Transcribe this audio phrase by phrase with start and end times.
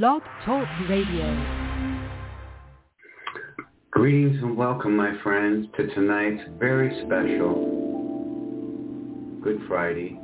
[0.00, 1.28] Blog Talk Radio.
[3.90, 7.52] Greetings and welcome, my friends, to tonight's very special
[9.42, 10.18] Good Friday,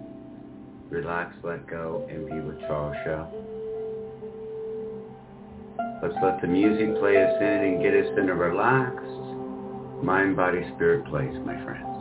[0.89, 3.29] Relax, Let Go, and Be with Charles show.
[6.03, 10.63] Let's let the music play us in and get us in a relaxed mind, body,
[10.77, 11.98] spirit place, my friends.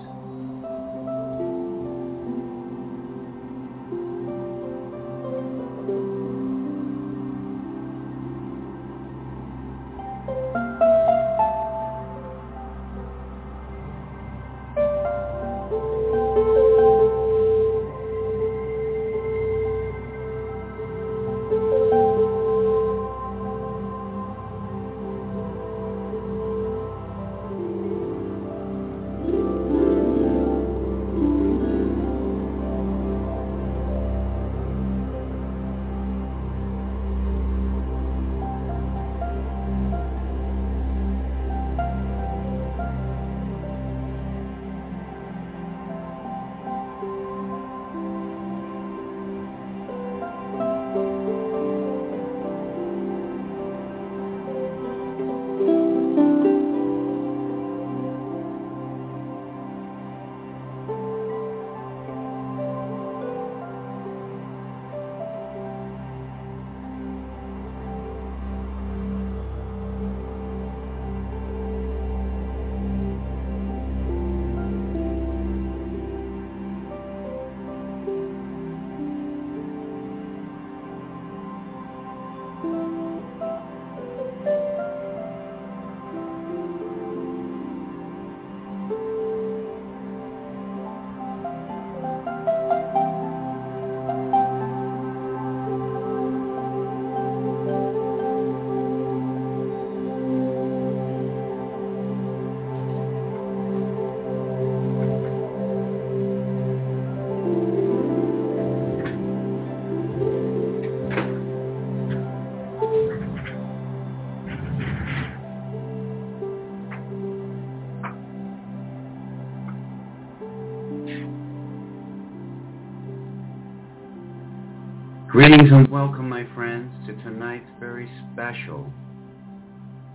[125.37, 128.91] Greetings and welcome, my friends, to tonight's very special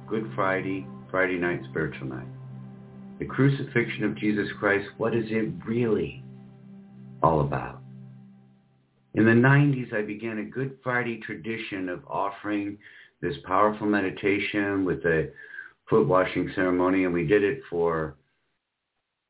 [0.09, 2.27] Good Friday, Friday night spiritual night.
[3.21, 6.25] The crucifixion of Jesus Christ, what is it really
[7.23, 7.79] all about?
[9.15, 12.77] In the 90s, I began a Good Friday tradition of offering
[13.21, 15.31] this powerful meditation with a
[15.89, 18.17] foot washing ceremony, and we did it for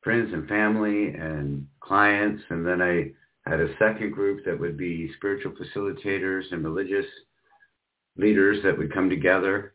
[0.01, 3.11] friends and family and clients, and then I
[3.45, 7.05] had a second group that would be spiritual facilitators and religious
[8.17, 9.73] leaders that would come together.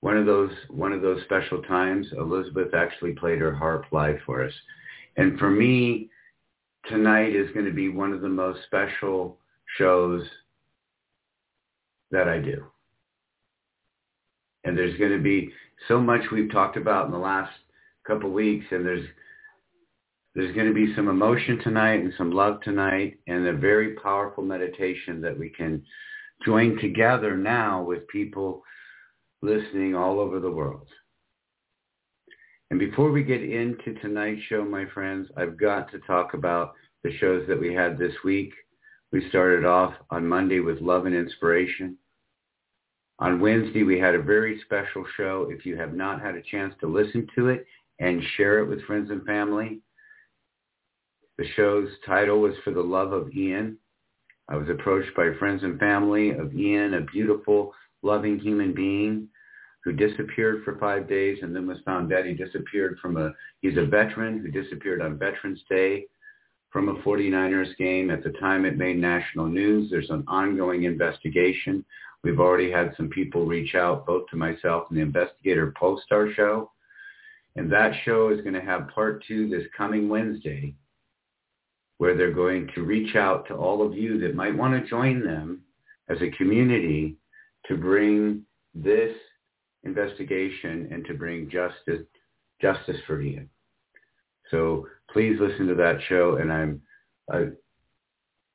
[0.00, 4.44] One of those one of those special times, Elissabeth actually played her harp live for
[4.44, 4.52] us.
[5.16, 6.10] And for me,
[6.88, 9.38] tonight is going to be one of the most special
[9.76, 10.22] shows
[12.12, 12.64] that I do.
[14.64, 15.50] And there's going to be
[15.88, 17.52] so much we've talked about in the last
[18.06, 19.06] couple weeks, and there's
[20.38, 24.44] there's going to be some emotion tonight and some love tonight and a very powerful
[24.44, 25.82] meditation that we can
[26.46, 28.62] join together now with people
[29.42, 30.86] listening all over the world.
[32.70, 37.18] And before we get into tonight's show, my friends, I've got to talk about the
[37.18, 38.52] shows that we had this week.
[39.10, 41.96] We started off on Monday with Love and Inspiration.
[43.18, 45.48] On Wednesday, we had a very special show.
[45.50, 47.66] If you have not had a chance to listen to it
[47.98, 49.80] and share it with friends and family,
[51.38, 53.78] the show's title was For the Love of Ian.
[54.48, 57.72] I was approached by friends and family of Ian, a beautiful,
[58.02, 59.28] loving human being
[59.84, 62.26] who disappeared for five days and then was found dead.
[62.26, 66.06] He disappeared from a, he's a veteran who disappeared on Veterans Day
[66.70, 68.10] from a 49ers game.
[68.10, 69.90] At the time it made national news.
[69.90, 71.84] There's an ongoing investigation.
[72.24, 76.32] We've already had some people reach out both to myself and the investigator post our
[76.32, 76.72] show.
[77.54, 80.74] And that show is going to have part two this coming Wednesday
[81.98, 85.22] where they're going to reach out to all of you that might want to join
[85.22, 85.60] them
[86.08, 87.16] as a community
[87.66, 88.42] to bring
[88.74, 89.14] this
[89.84, 92.06] investigation and to bring justice
[92.60, 93.48] justice for Ian.
[94.50, 96.36] So please listen to that show.
[96.36, 96.82] And I'm,
[97.32, 97.50] uh,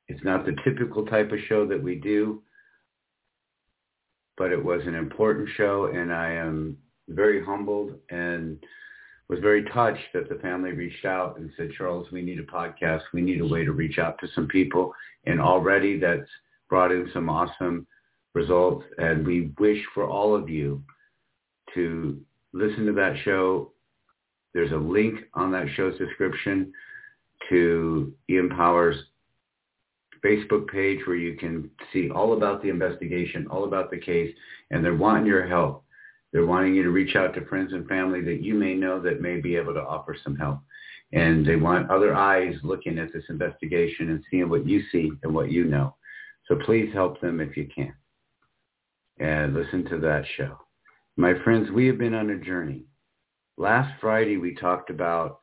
[0.08, 2.42] it's not the typical type of show that we do,
[4.36, 6.76] but it was an important show, and I am
[7.08, 8.62] very humbled and
[9.28, 13.02] was very touched that the family reached out and said, Charles, we need a podcast.
[13.12, 14.92] We need a way to reach out to some people.
[15.24, 16.28] And already that's
[16.68, 17.86] brought in some awesome
[18.34, 18.84] results.
[18.98, 20.82] And we wish for all of you
[21.74, 22.20] to
[22.52, 23.72] listen to that show.
[24.52, 26.72] There's a link on that show's description
[27.48, 28.96] to Ian Powers'
[30.24, 34.34] Facebook page where you can see all about the investigation, all about the case,
[34.70, 35.83] and they're wanting your help.
[36.34, 39.22] They're wanting you to reach out to friends and family that you may know that
[39.22, 40.58] may be able to offer some help.
[41.12, 45.32] And they want other eyes looking at this investigation and seeing what you see and
[45.32, 45.94] what you know.
[46.48, 47.94] So please help them if you can.
[49.20, 50.58] And listen to that show.
[51.16, 52.82] My friends, we have been on a journey.
[53.56, 55.38] Last Friday, we talked about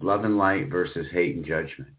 [0.00, 1.92] love and light versus hate and judgment.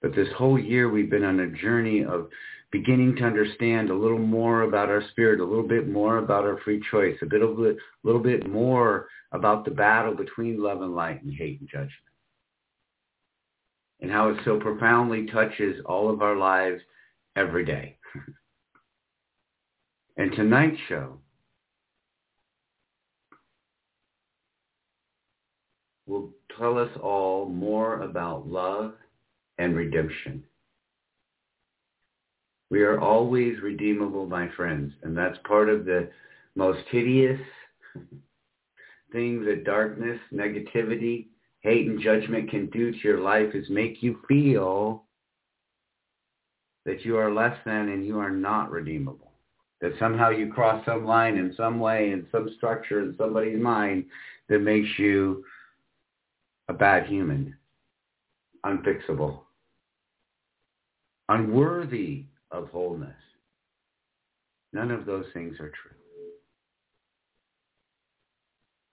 [0.00, 2.30] But this whole year, we've been on a journey of
[2.74, 6.58] beginning to understand a little more about our spirit, a little bit more about our
[6.64, 10.92] free choice, a bit of a little bit more about the battle between love and
[10.92, 11.92] light and hate and judgment.
[14.00, 16.80] And how it so profoundly touches all of our lives
[17.36, 17.96] every day.
[20.16, 21.20] and tonight's show
[26.08, 28.94] will tell us all more about love
[29.58, 30.42] and redemption.
[32.74, 36.10] We are always redeemable, my friends, and that's part of the
[36.56, 37.40] most hideous
[39.12, 41.28] thing that darkness, negativity,
[41.60, 45.04] hate, and judgment can do to your life is make you feel
[46.84, 49.30] that you are less than and you are not redeemable.
[49.80, 54.06] That somehow you cross some line in some way, in some structure, in somebody's mind
[54.48, 55.44] that makes you
[56.66, 57.54] a bad human,
[58.66, 59.42] unfixable,
[61.28, 62.24] unworthy
[62.54, 63.14] of wholeness.
[64.72, 65.96] None of those things are true.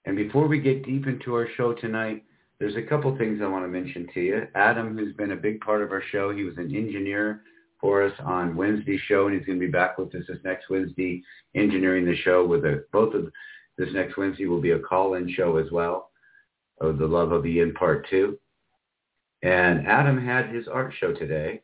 [0.05, 2.23] And before we get deep into our show tonight,
[2.59, 4.47] there's a couple things I want to mention to you.
[4.55, 7.41] Adam, who's been a big part of our show, he was an engineer
[7.79, 10.69] for us on Wednesday's show, and he's going to be back with us this next
[10.69, 11.23] Wednesday,
[11.55, 13.31] engineering the show with a, both of
[13.77, 16.11] this next Wednesday will be a call-in show as well
[16.79, 18.37] of the Love of Ian Part 2.
[19.43, 21.61] And Adam had his art show today.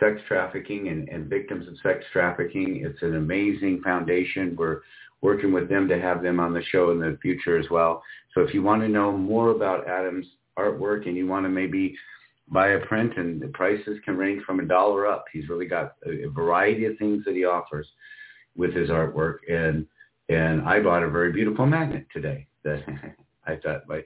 [0.00, 2.82] sex trafficking and, and victims of sex trafficking.
[2.84, 4.56] It's an amazing foundation.
[4.56, 4.80] We're
[5.20, 8.02] working with them to have them on the show in the future as well.
[8.34, 10.26] So if you want to know more about Adam's
[10.58, 11.96] artwork and you want to maybe
[12.48, 15.24] buy a print and the prices can range from a dollar up.
[15.32, 17.86] He's really got a, a variety of things that he offers
[18.56, 19.38] with his artwork.
[19.50, 19.86] And,
[20.28, 22.82] and I bought a very beautiful magnet today that
[23.46, 24.02] I thought my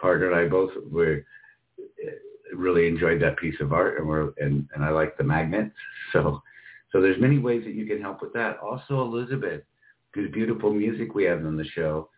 [0.00, 1.24] partner and I both were
[2.54, 5.74] really enjoyed that piece of art and we're and, and I like the magnets.
[6.12, 6.42] So
[6.92, 8.58] so there's many ways that you can help with that.
[8.58, 9.62] Also Elissabeth,
[10.14, 12.08] whose beautiful music we have on the show,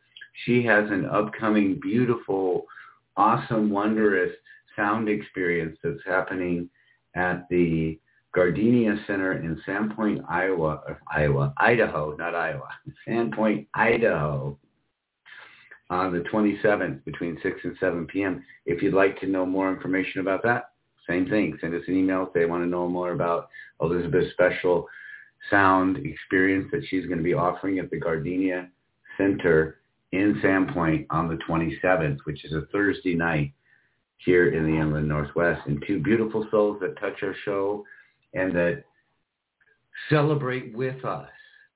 [0.44, 2.66] she has an upcoming beautiful,
[3.16, 4.32] awesome, wondrous
[4.76, 6.68] sound experience that's happening
[7.14, 7.98] at the
[8.32, 10.80] Gardenia Center in Sandpoint, Iowa,
[11.12, 12.68] Iowa, Idaho, not Iowa,
[13.06, 14.56] Sandpoint, Idaho,
[15.90, 18.44] on the 27th between 6 and 7 p.m.
[18.64, 20.70] If you'd like to know more information about that,
[21.08, 21.58] same thing.
[21.60, 23.48] Send us an email if they want to know more about
[23.80, 24.86] Elissabeth's special
[25.50, 28.68] sound experience that she's going to be offering at the Gardenia
[29.16, 29.80] Center
[30.12, 33.52] in Sandpoint on the 27th, which is a Thursday night
[34.18, 35.62] here in the inland Northwest.
[35.66, 37.84] And two beautiful souls that touch our show
[38.34, 38.84] and that
[40.08, 41.28] celebrate with us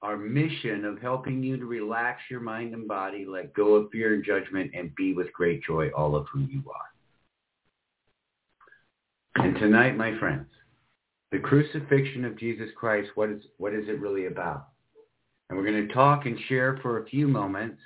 [0.05, 4.13] our mission of helping you to relax your mind and body, let go of fear
[4.13, 6.91] and judgment, and be with great joy all of who you are.
[9.43, 10.45] And tonight, my friends,
[11.33, 14.69] the crucifixion of Jesus Christ, what is, what is it really about?
[15.49, 17.81] And we're going to talk and share for a few moments,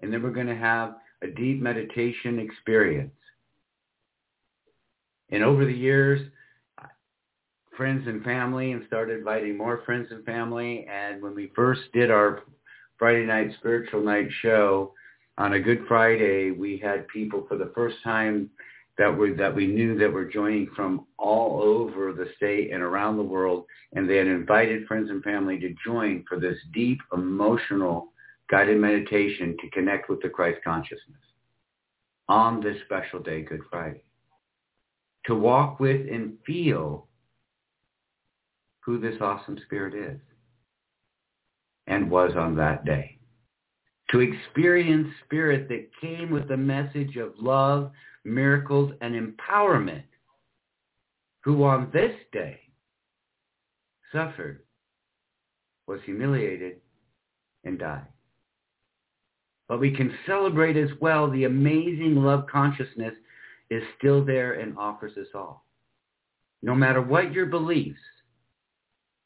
[0.00, 3.12] and then we're going to have a deep meditation experience.
[5.30, 6.26] And over the years,
[7.76, 10.86] friends and family and started inviting more friends and family.
[10.90, 12.42] And when we first did our
[12.98, 14.92] Friday night spiritual night show,
[15.36, 18.50] on a Good Friday, we had people for the first time
[18.98, 23.16] that were that we knew that were joining from all over the state and around
[23.16, 23.64] the world,
[23.94, 28.12] and they had invited friends and family to join for this deep emotional
[28.48, 31.18] guided meditation to connect with the Christ consciousness
[32.28, 34.04] on this special day, Good Friday.
[35.26, 37.08] To walk with and feel
[38.84, 40.20] who this awesome spirit is
[41.86, 43.18] and was on that day.
[44.10, 47.90] To experience spirit that came with a message of love,
[48.24, 50.04] miracles, and empowerment,
[51.42, 52.60] who on this day
[54.12, 54.62] suffered,
[55.86, 56.76] was humiliated,
[57.64, 58.06] and died.
[59.68, 63.14] But we can celebrate as well the amazing love consciousness
[63.70, 65.64] is still there and offers us all.
[66.62, 67.98] No matter what your beliefs,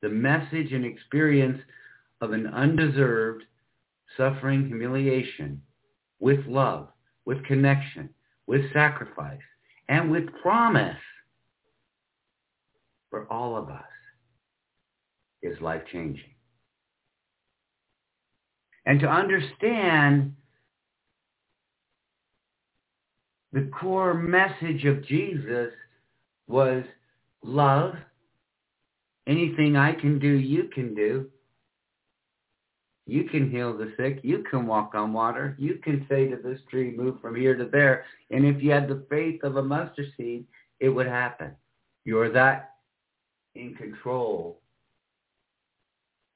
[0.03, 1.61] the message and experience
[2.21, 3.45] of an undeserved
[4.17, 5.63] suffering, humiliation
[6.21, 6.89] with love,
[7.25, 8.11] with connection,
[8.47, 9.41] with sacrifice,
[9.89, 10.97] and with promise
[13.11, 13.85] for all of us
[15.43, 16.35] is life-changing.
[18.87, 20.35] And to understand
[23.53, 25.73] the core message of Jesus
[26.47, 26.85] was
[27.43, 27.95] love.
[29.29, 31.29] Anything I can do, you can do.
[33.07, 34.21] You can heal the sick.
[34.23, 35.55] You can walk on water.
[35.59, 38.05] You can say to this tree, move from here to there.
[38.31, 40.47] And if you had the faith of a mustard seed,
[40.81, 41.53] it would happen.
[42.05, 42.77] You're that
[43.55, 44.61] in control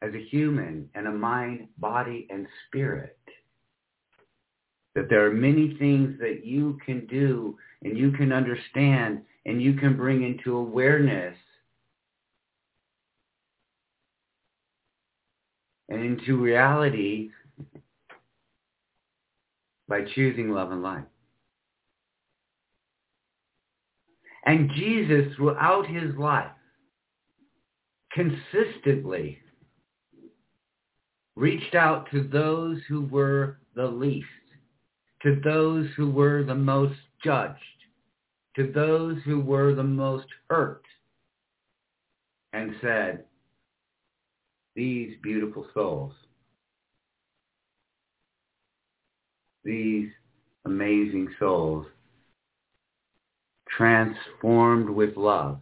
[0.02, 3.18] as a human and a mind, body, and spirit.
[4.94, 9.75] That there are many things that you can do and you can understand and you
[9.75, 11.37] can bring into awareness
[15.92, 17.28] and into reality
[19.88, 21.04] by choosing love and light.
[24.46, 26.50] And Jesus, throughout his life,
[28.12, 29.38] consistently
[31.37, 34.26] reached out to those who were the least,
[35.22, 37.58] to those who were the most judged,
[38.56, 40.84] to those who were the most hurt,
[42.54, 43.25] and said,
[44.75, 46.12] these beautiful souls,
[49.64, 50.09] these
[50.64, 51.87] amazing souls,
[53.69, 55.59] transformed with love,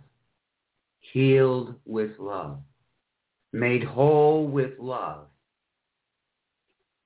[1.00, 2.59] healed with love,
[3.52, 5.26] made whole with love,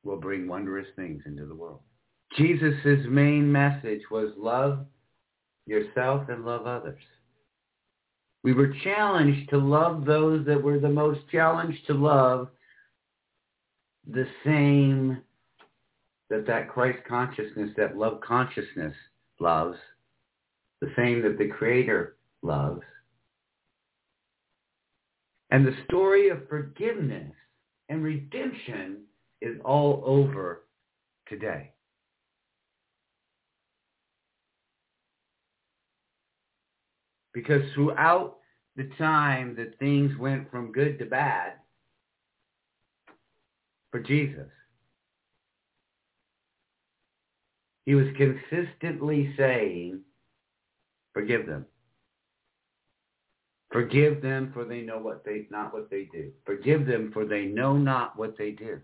[0.02, 1.80] will bring wondrous things into the world.
[2.37, 4.87] Jesus' main message was love
[5.66, 7.00] yourself and love others.
[8.44, 12.48] We were challenged to love those that were the most challenged to love
[14.06, 15.22] the same
[16.28, 18.94] that that Christ consciousness, that love consciousness
[19.40, 19.78] loves,
[20.82, 22.82] the same that the Creator loves.
[25.50, 27.32] And the story of forgiveness
[27.88, 29.04] and redemption
[29.40, 30.64] is all over
[31.28, 31.73] today.
[37.34, 38.36] Because throughout
[38.76, 41.54] the time that things went from good to bad
[43.90, 44.48] for Jesus,
[47.84, 50.00] he was consistently saying,
[51.12, 51.66] forgive them.
[53.70, 56.30] Forgive them for they know what they not what they do.
[56.46, 58.80] Forgive them for they know not what they do.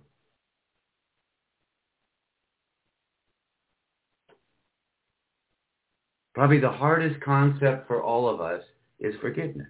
[6.40, 8.62] Probably the hardest concept for all of us
[8.98, 9.68] is forgiveness.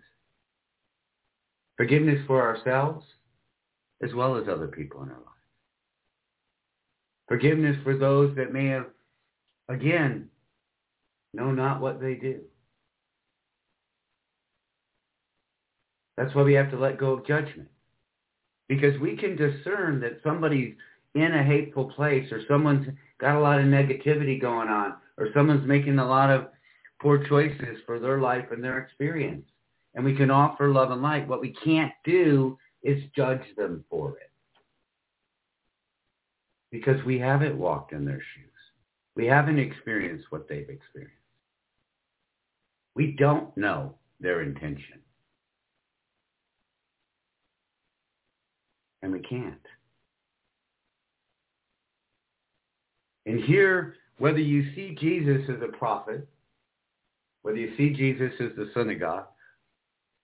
[1.77, 3.05] Forgiveness for ourselves
[4.01, 5.27] as well as other people in our lives.
[7.27, 8.87] Forgiveness for those that may have,
[9.69, 10.29] again,
[11.35, 12.39] know not what they do.
[16.17, 17.69] That's why we have to let go of judgment.
[18.69, 20.77] Because we can discern that somebody's
[21.17, 22.87] in a hateful place or someone's
[23.21, 26.47] got a lot of negativity going on or someone's making a lot of
[27.01, 29.47] poor choices for their life and their experience.
[29.95, 31.27] And we can offer love and light.
[31.27, 34.31] What we can't do is judge them for it.
[36.71, 38.47] Because we haven't walked in their shoes.
[39.17, 41.17] We haven't experienced what they've experienced.
[42.95, 45.01] We don't know their intention.
[49.03, 49.55] And we can't.
[53.27, 56.29] And here, whether you see Jesus as a prophet,
[57.43, 59.25] whether you see Jesus as the God,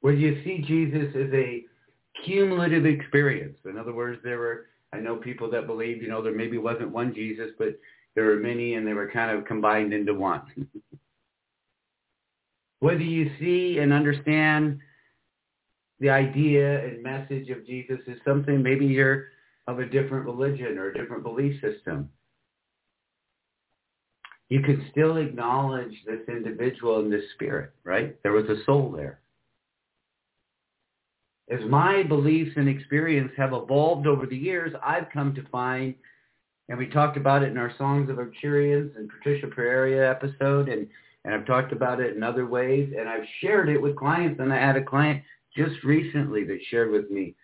[0.01, 1.65] whether you see Jesus as a
[2.25, 3.59] cumulative experience.
[3.65, 6.91] In other words, there were, I know people that believe, you know, there maybe wasn't
[6.91, 7.79] one Jesus, but
[8.15, 10.43] there were many and they were kind of combined into one.
[12.81, 14.79] Whether you see and understand
[16.01, 19.27] the idea and message of Jesus is something maybe you're
[19.67, 22.11] of a different religion or a different belief system.
[24.49, 28.17] You can still acknowledge this individual in this spirit, right?
[28.23, 29.21] There was a soul there.
[31.51, 35.95] As my beliefs and experience have evolved over the years, I've come to find,
[36.69, 40.89] and we talked about it in our Songs of Arcturians and Patricia Pereira episode, and,
[41.25, 44.53] and I've talked about it in other ways, and I've shared it with clients, and
[44.53, 45.23] I had a client
[45.57, 47.35] just recently that shared with me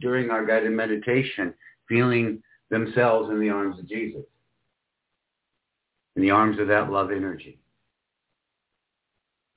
[0.00, 1.54] during our guided meditation,
[1.88, 4.24] feeling themselves in the arms of Jesus,
[6.16, 7.58] in the arms of that love energy.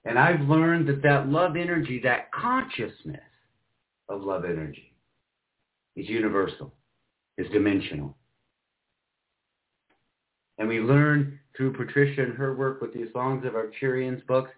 [0.05, 3.19] And I've learned that that love energy, that consciousness
[4.09, 4.93] of love energy
[5.95, 6.73] is universal,
[7.37, 8.15] is dimensional.
[10.57, 14.51] And we learn through Patricia and her work with the Songs of Arcturians books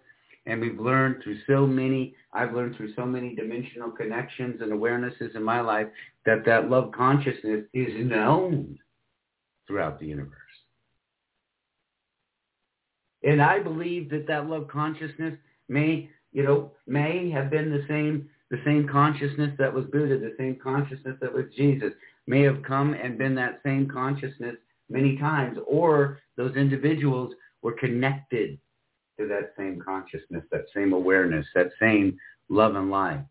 [0.46, 5.36] and we've learned through so many, I've learned through so many dimensional connections and awarenesses
[5.36, 5.86] in my life
[6.26, 8.78] that that love consciousness is known
[9.66, 10.39] throughout the universe.
[13.22, 15.34] And I believe that that love consciousness
[15.68, 20.34] may, you know, may have been the same, the same consciousness that was Buddha, the
[20.38, 21.92] same consciousness that was Jesus,
[22.26, 24.56] may have come and been that same consciousness
[24.88, 28.58] many times, or those individuals were connected
[29.18, 33.24] to that same consciousness, that same awareness, that same love and light.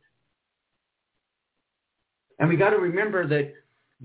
[2.40, 3.54] And we got to remember that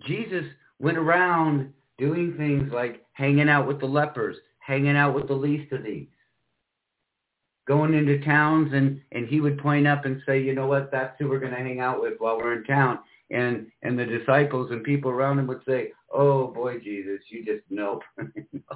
[0.07, 0.45] Jesus
[0.81, 5.73] went around doing things like hanging out with the lepers, hanging out with the least
[5.73, 6.09] of these,
[7.67, 11.15] going into towns and, and he would point up and say, you know what, that's
[11.19, 12.99] who we're going to hang out with while we're in town.
[13.31, 17.65] And, and the disciples and people around him would say, oh boy, Jesus, you just,
[17.71, 18.03] nope.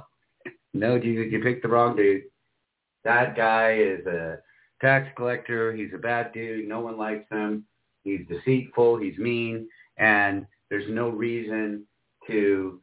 [0.73, 2.23] no, Jesus, you picked the wrong dude
[3.03, 4.39] that guy is a
[4.81, 5.73] tax collector.
[5.73, 6.67] He's a bad dude.
[6.67, 7.65] No one likes him.
[8.03, 8.97] He's deceitful.
[8.97, 9.67] He's mean.
[9.97, 11.85] And there's no reason
[12.27, 12.79] to,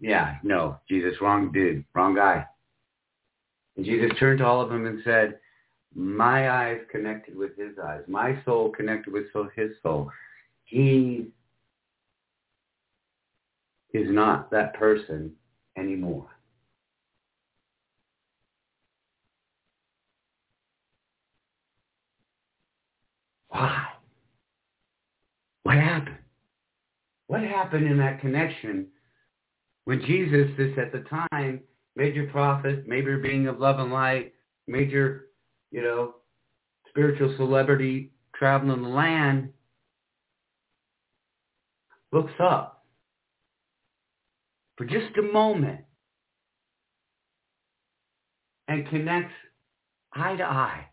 [0.00, 2.44] yeah, no, Jesus, wrong dude, wrong guy.
[3.76, 5.38] And Jesus turned to all of them and said,
[5.94, 8.02] my eyes connected with his eyes.
[8.06, 10.10] My soul connected with his soul.
[10.64, 11.28] He
[13.94, 15.32] is not that person
[15.76, 16.28] anymore.
[23.48, 23.86] Why?
[25.62, 26.18] What happened?
[27.28, 28.88] What happened in that connection
[29.86, 31.60] when Jesus, this at the time,
[31.94, 34.34] major prophet, major being of love and light,
[34.66, 35.26] major,
[35.70, 36.16] you know,
[36.88, 39.50] spiritual celebrity traveling the land,
[42.12, 42.84] looks up
[44.76, 45.80] for just a moment
[48.66, 49.34] and connects
[50.14, 50.86] eye to eye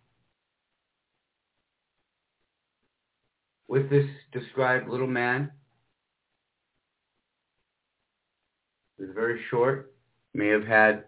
[3.67, 5.51] with this described little man.
[9.06, 9.94] Was very short,
[10.34, 11.06] may have had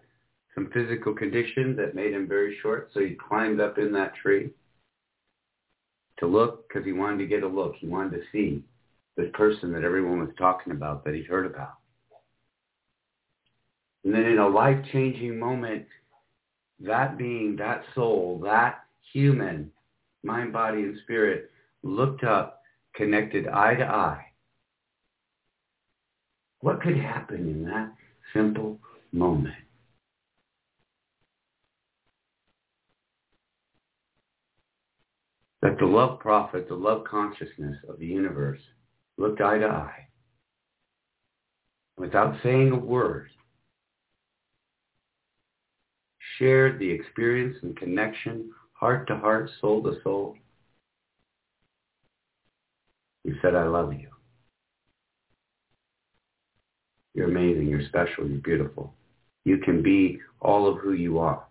[0.54, 4.50] some physical condition that made him very short, so he climbed up in that tree
[6.18, 7.74] to look because he wanted to get a look.
[7.76, 8.62] He wanted to see
[9.16, 11.74] this person that everyone was talking about, that he'd heard about.
[14.04, 15.86] And then in a life-changing moment,
[16.80, 19.70] that being, that soul, that human,
[20.22, 21.50] mind, body, and spirit,
[21.82, 22.62] looked up
[22.94, 24.25] connected eye to eye.
[26.60, 27.92] What could happen in that
[28.32, 28.78] simple
[29.12, 29.54] moment?
[35.62, 38.60] That the love prophet, the love consciousness of the universe
[39.18, 40.06] looked eye to eye
[41.96, 43.28] without saying a word,
[46.38, 50.36] shared the experience and connection, heart to heart, soul to soul,
[53.26, 54.08] He said, I love you.
[57.16, 57.66] You're amazing.
[57.66, 58.28] You're special.
[58.28, 58.92] You're beautiful.
[59.44, 61.46] You can be all of who you are.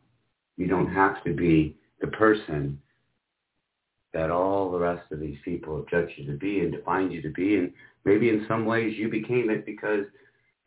[0.58, 2.80] You don't have to be the person
[4.14, 7.22] that all the rest of these people have judged you to be and defined you
[7.24, 7.58] to be.
[7.58, 7.74] And
[8.06, 10.06] maybe in some ways you became it because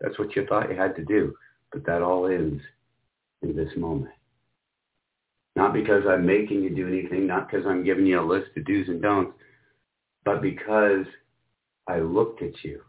[0.00, 1.32] that's what you thought you had to do.
[1.72, 2.60] But that all ends
[3.42, 4.10] in this moment.
[5.54, 8.64] Not because I'm making you do anything, not because I'm giving you a list of
[8.64, 9.32] do's and don'ts,
[10.24, 11.06] but because
[11.86, 12.82] I looked at you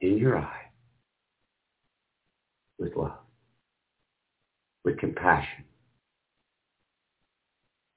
[0.00, 0.70] in your eye
[2.78, 3.18] with love,
[4.84, 5.64] with compassion,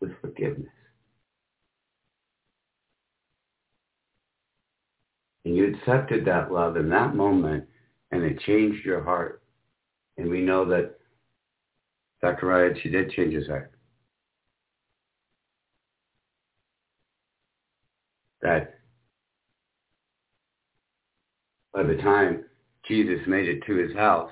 [0.02, 0.70] with forgiveness.
[5.46, 7.66] And you accepted that love in that moment
[8.12, 9.40] and it changed your heart
[10.18, 10.96] And we know that
[12.22, 13.72] Zechariah, she did change his heart.
[18.42, 18.79] That
[21.80, 22.44] by the time
[22.86, 24.32] Jesus made it to his house,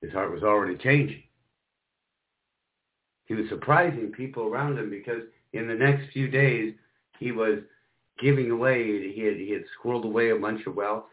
[0.00, 1.22] his heart was already changing.
[3.26, 6.74] He was surprising people around him because in the next few days
[7.20, 7.60] he was
[8.18, 11.04] giving away, he had, he had squirreled away a bunch of wealth.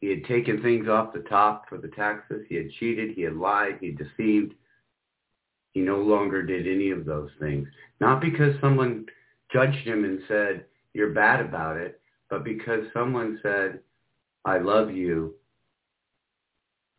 [0.00, 2.46] He had taken things off the top for the taxes.
[2.48, 3.10] He had cheated.
[3.16, 3.78] He had lied.
[3.80, 4.54] He had deceived.
[5.72, 7.68] He no longer did any of those things.
[8.00, 9.06] Not because someone
[9.52, 13.80] judged him and said, you're bad about it, but because someone said,
[14.44, 15.34] I love you.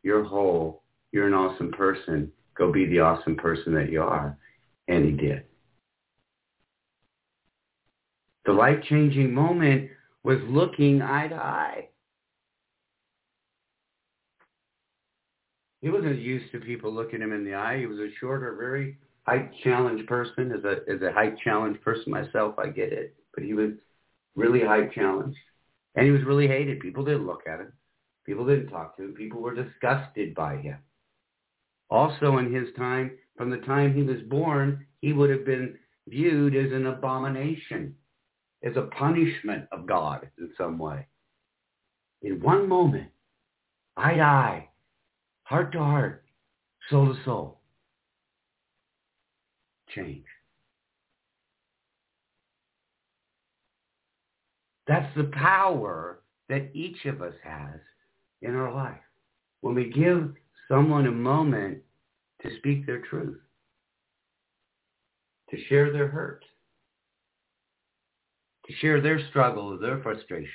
[0.03, 0.83] You're whole.
[1.11, 2.31] You're an awesome person.
[2.57, 4.37] Go be the awesome person that you are.
[4.87, 5.43] And he did.
[8.45, 9.89] The life-changing moment
[10.23, 11.89] was looking eye to eye.
[15.81, 17.79] He wasn't used to people looking him in the eye.
[17.79, 20.51] He was a shorter, very height challenged person.
[20.51, 23.15] As a as a height challenged person myself, I get it.
[23.33, 23.71] But he was
[24.35, 25.37] really height challenged.
[25.95, 26.79] And he was really hated.
[26.79, 27.73] People didn't look at him.
[28.25, 29.13] People didn't talk to him.
[29.13, 30.77] People were disgusted by him.
[31.89, 36.55] Also in his time, from the time he was born, he would have been viewed
[36.55, 37.95] as an abomination,
[38.63, 41.07] as a punishment of God in some way.
[42.21, 43.09] In one moment,
[43.97, 44.69] eye to eye,
[45.43, 46.23] heart to heart,
[46.89, 47.59] soul to soul,
[49.95, 50.25] change.
[54.87, 57.79] That's the power that each of us has
[58.41, 58.99] in our life.
[59.61, 60.33] When we give
[60.67, 61.77] someone a moment
[62.41, 63.39] to speak their truth,
[65.49, 66.43] to share their hurt,
[68.65, 70.49] to share their struggle, their frustration.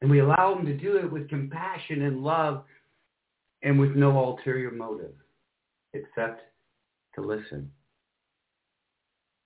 [0.00, 2.64] And we allow them to do it with compassion and love
[3.64, 5.14] and with no ulterior motive
[5.94, 6.42] except
[7.14, 7.70] to listen,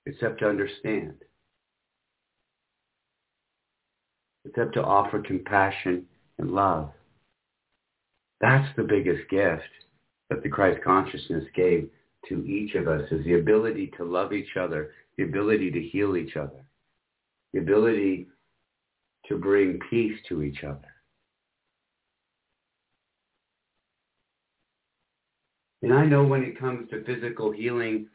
[0.07, 1.15] except to understand,
[4.45, 6.05] except to offer compassion
[6.39, 6.91] and love.
[8.41, 9.63] That's the biggest gift
[10.31, 11.89] that the Christ consciousness gave
[12.29, 16.17] to each of us is the ability to love each other, the ability to heal
[16.17, 16.65] each other,
[17.53, 18.29] the ability
[19.29, 20.98] to bring peace to each other.
[25.83, 28.09] And I know when it comes to physical healing,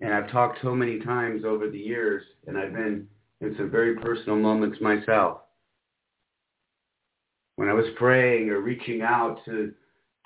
[0.00, 3.06] and I've talked so many times over the years, and I've been
[3.40, 5.42] in some very personal moments myself,
[7.56, 9.72] when I was praying or reaching out to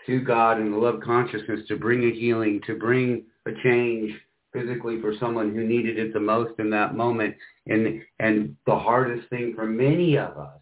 [0.07, 4.13] to God and the love consciousness to bring a healing, to bring a change
[4.53, 7.35] physically for someone who needed it the most in that moment.
[7.67, 10.61] And and the hardest thing for many of us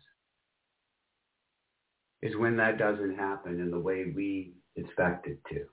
[2.23, 5.65] is when that doesn't happen in the way we expect it to.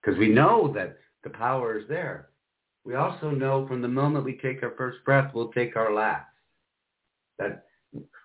[0.00, 2.28] Because we know that the power is there.
[2.84, 6.28] We also know from the moment we take our first breath, we'll take our last.
[7.38, 7.64] That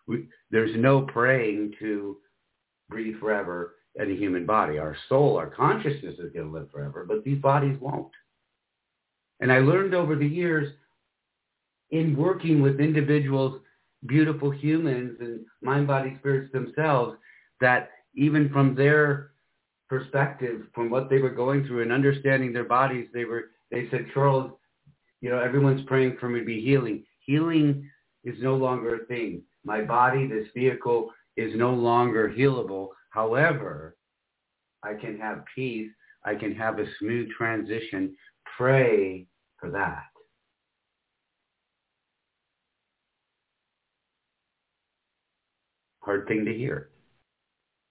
[0.07, 2.17] we, there's no praying to
[2.89, 4.77] breathe forever in a human body.
[4.77, 8.11] Our soul, our consciousness is going to live forever, but these bodies won't.
[9.39, 10.71] And I learned over the years
[11.89, 13.59] in working with individuals,
[14.05, 17.17] beautiful humans and mind, body, spirits themselves,
[17.59, 19.30] that even from their
[19.91, 24.05] perspective, from what they were going through and understanding their bodies, they were, they said,
[24.13, 24.49] Charles,
[25.19, 27.03] you know, everyone's praying for me to be healing.
[27.19, 27.89] Healing
[28.23, 29.41] is no longer a thing.
[29.65, 32.87] My body, this vehicle, is no longer healable.
[33.09, 33.97] However,
[34.81, 35.91] I can have peace.
[36.23, 38.15] I can have a smooth transition.
[38.57, 39.27] Pray
[39.59, 40.05] for that.
[45.99, 46.91] Hard thing to hear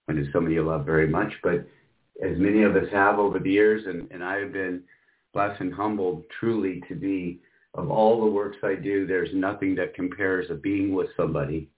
[0.06, 1.66] when it's somebody you love very much, but
[2.22, 4.82] as many of us have over the years, and, and I have been
[5.32, 7.40] blessed and humbled truly to be
[7.74, 11.70] of all the works I do, there's nothing that compares a being with somebody,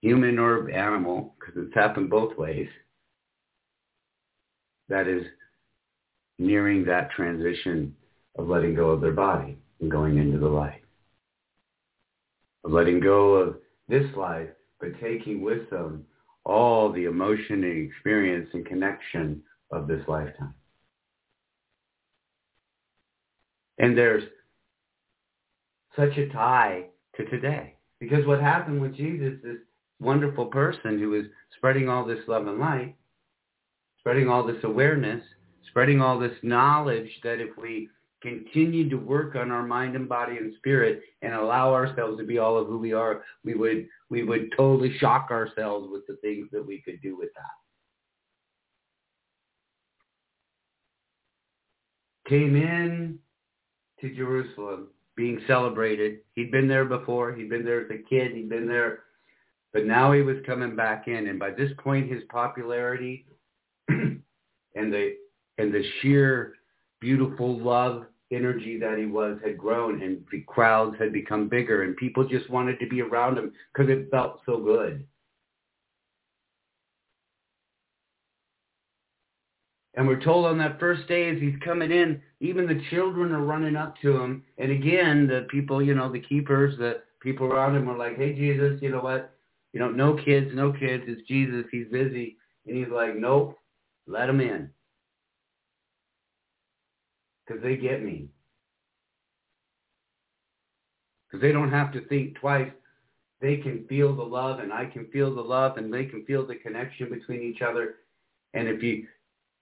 [0.00, 2.68] human or animal, because it's happened both ways,
[4.88, 5.24] that is
[6.38, 7.94] nearing that transition
[8.38, 10.82] of letting go of their body and going into the light.
[12.64, 13.56] Of letting go of
[13.88, 14.48] this life,
[14.80, 16.06] but taking with them
[16.44, 20.54] all the emotion and experience and connection of this lifetime.
[23.78, 24.24] And there's
[25.96, 27.74] such a tie to today.
[27.98, 29.58] Because what happened with Jesus, this
[30.00, 31.24] wonderful person who was
[31.56, 32.96] spreading all this love and light,
[33.98, 35.22] spreading all this awareness,
[35.68, 37.88] spreading all this knowledge that if we
[38.22, 42.38] continue to work on our mind and body and spirit and allow ourselves to be
[42.38, 46.48] all of who we are, we would we would totally shock ourselves with the things
[46.52, 47.44] that we could do with that.
[52.28, 53.18] Came in
[54.00, 56.20] to Jerusalem being celebrated.
[56.34, 57.32] He'd been there before.
[57.32, 58.32] He'd been there as a kid.
[58.32, 59.00] He'd been there.
[59.72, 61.26] But now he was coming back in.
[61.28, 63.26] And by this point, his popularity
[63.88, 64.22] and
[64.74, 65.14] the
[65.58, 66.54] and the sheer
[67.00, 71.96] beautiful love energy that he was had grown and the crowds had become bigger and
[71.96, 75.04] people just wanted to be around him because it felt so good.
[79.94, 83.44] And we're told on that first day as he's coming in, even the children are
[83.44, 84.44] running up to him.
[84.56, 88.32] And again, the people, you know, the keepers, the people around him were like, hey,
[88.32, 89.34] Jesus, you know what?
[89.72, 91.04] You know, no kids, no kids.
[91.08, 91.64] It's Jesus.
[91.72, 92.36] He's busy.
[92.66, 93.58] And he's like, nope,
[94.06, 94.70] let him in
[97.50, 98.28] because they get me.
[101.26, 102.70] Because they don't have to think twice.
[103.40, 106.46] They can feel the love and I can feel the love and they can feel
[106.46, 107.96] the connection between each other.
[108.54, 109.06] And if you,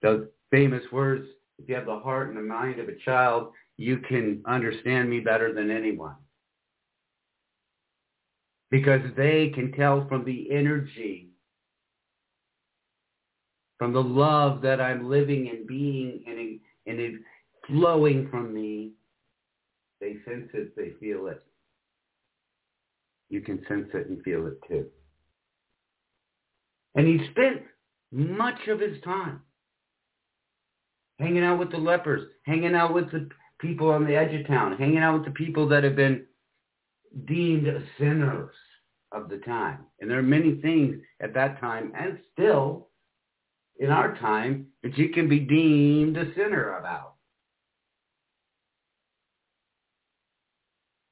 [0.01, 3.97] those famous words, if you have the heart and the mind of a child, you
[3.97, 6.15] can understand me better than anyone.
[8.69, 11.29] Because they can tell from the energy,
[13.77, 16.99] from the love that I'm living and being and, in and
[17.69, 18.91] flowing from me.
[20.01, 21.43] They sense it, they feel it.
[23.29, 24.85] You can sense it and feel it too.
[26.95, 27.61] And he spent
[28.11, 29.41] much of his time
[31.19, 33.29] hanging out with the lepers, hanging out with the
[33.59, 36.25] people on the edge of town, hanging out with the people that have been
[37.25, 38.55] deemed sinners
[39.11, 39.79] of the time.
[39.99, 42.87] And there are many things at that time and still
[43.79, 47.08] in our time that you can be deemed a sinner about.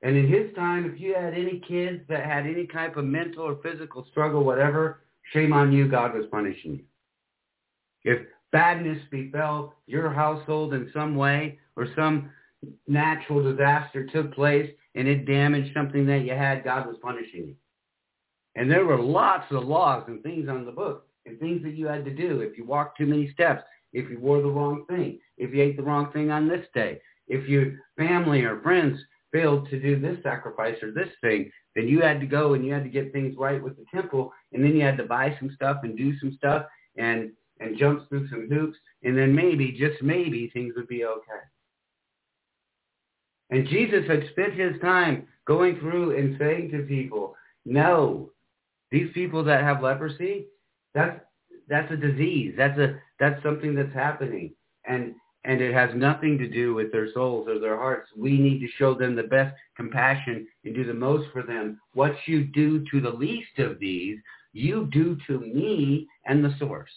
[0.08, 3.44] And in his time, if you had any kids that had any type of mental
[3.44, 5.02] or physical struggle, whatever,
[5.34, 8.14] shame on you, God was punishing you.
[8.14, 12.30] If badness befell your household in some way or some
[12.88, 17.56] natural disaster took place and it damaged something that you had, God was punishing you.
[18.56, 21.86] And there were lots of laws and things on the book and things that you
[21.86, 25.20] had to do if you walked too many steps, if you wore the wrong thing,
[25.38, 28.98] if you ate the wrong thing on this day, if your family or friends
[29.32, 32.74] failed to do this sacrifice or this thing, then you had to go and you
[32.74, 35.52] had to get things right with the temple, and then you had to buy some
[35.56, 36.66] stuff and do some stuff
[36.98, 41.42] and and jump through some hoops, and then maybe, just maybe, things would be okay.
[43.50, 47.36] And Jesus had spent his time going through and saying to people,
[47.66, 48.32] no,
[48.92, 50.46] these people that have leprosy,
[50.94, 51.20] that's
[51.70, 52.54] that's a disease.
[52.58, 54.54] That's a that's something that's happening.
[54.86, 55.16] And
[55.48, 58.10] and it has nothing to do with their souls or their hearts.
[58.16, 61.80] We need to show them the best compassion and do the most for them.
[61.94, 64.20] What you do to the least of these,
[64.52, 66.92] you do to me and the source.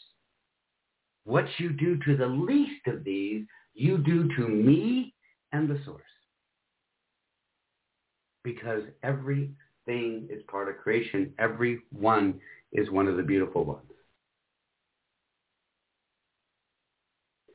[1.25, 5.15] What you do to the least of these, you do to me
[5.53, 6.03] and the source.
[8.43, 11.33] Because everything is part of creation.
[11.39, 12.41] Every one
[12.73, 13.90] is one of the beautiful ones.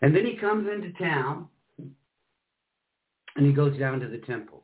[0.05, 1.47] And then he comes into town
[3.35, 4.61] and he goes down to the temple.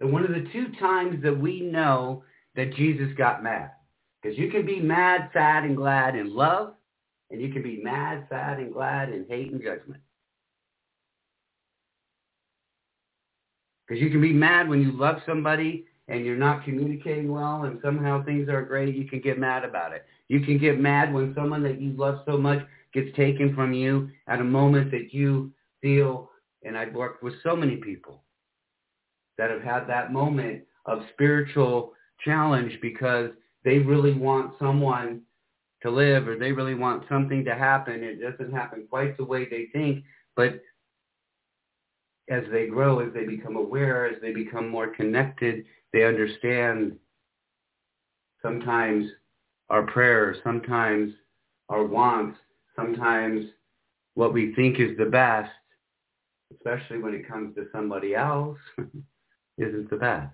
[0.00, 2.24] And one of the two times that we know
[2.56, 3.72] that Jesus got mad.
[4.22, 6.72] Because you can be mad, sad, and glad in love,
[7.30, 10.00] and you can be mad, sad, and glad in hate and judgment.
[13.86, 17.78] Because you can be mad when you love somebody and you're not communicating well and
[17.84, 20.06] somehow things are great, you can get mad about it.
[20.28, 24.08] You can get mad when someone that you love so much gets taken from you
[24.26, 26.30] at a moment that you feel,
[26.64, 28.22] and I've worked with so many people
[29.38, 31.92] that have had that moment of spiritual
[32.24, 33.30] challenge because
[33.64, 35.22] they really want someone
[35.82, 38.02] to live or they really want something to happen.
[38.02, 40.04] It doesn't happen quite the way they think,
[40.36, 40.60] but
[42.28, 46.96] as they grow, as they become aware, as they become more connected, they understand
[48.42, 49.10] sometimes
[49.68, 51.12] our prayers, sometimes
[51.68, 52.38] our wants,
[52.76, 53.46] sometimes
[54.14, 55.50] what we think is the best,
[56.54, 58.58] especially when it comes to somebody else,
[59.58, 60.32] isn't the best.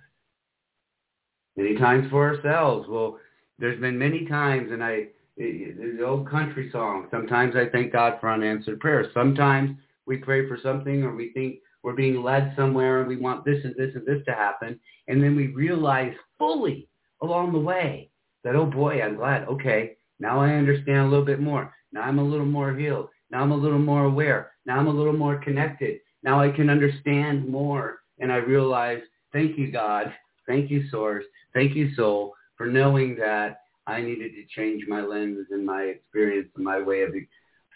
[1.56, 2.86] Many times for ourselves.
[2.88, 3.18] Well,
[3.58, 8.30] there's been many times, and I, the old country song, sometimes I thank God for
[8.30, 9.06] unanswered prayers.
[9.14, 13.44] Sometimes we pray for something or we think we're being led somewhere and we want
[13.44, 14.80] this and this and this to happen.
[15.08, 16.88] And then we realize fully
[17.22, 18.10] along the way
[18.44, 19.46] that, oh boy, I'm glad.
[19.48, 21.72] Okay, now I understand a little bit more.
[21.96, 23.08] Now I'm a little more healed.
[23.30, 24.52] Now I'm a little more aware.
[24.66, 26.00] Now I'm a little more connected.
[26.22, 28.00] Now I can understand more.
[28.18, 29.00] And I realize,
[29.32, 30.12] thank you, God.
[30.46, 31.24] Thank you, Source.
[31.54, 36.48] Thank you, Soul, for knowing that I needed to change my lens and my experience
[36.54, 37.14] and my way of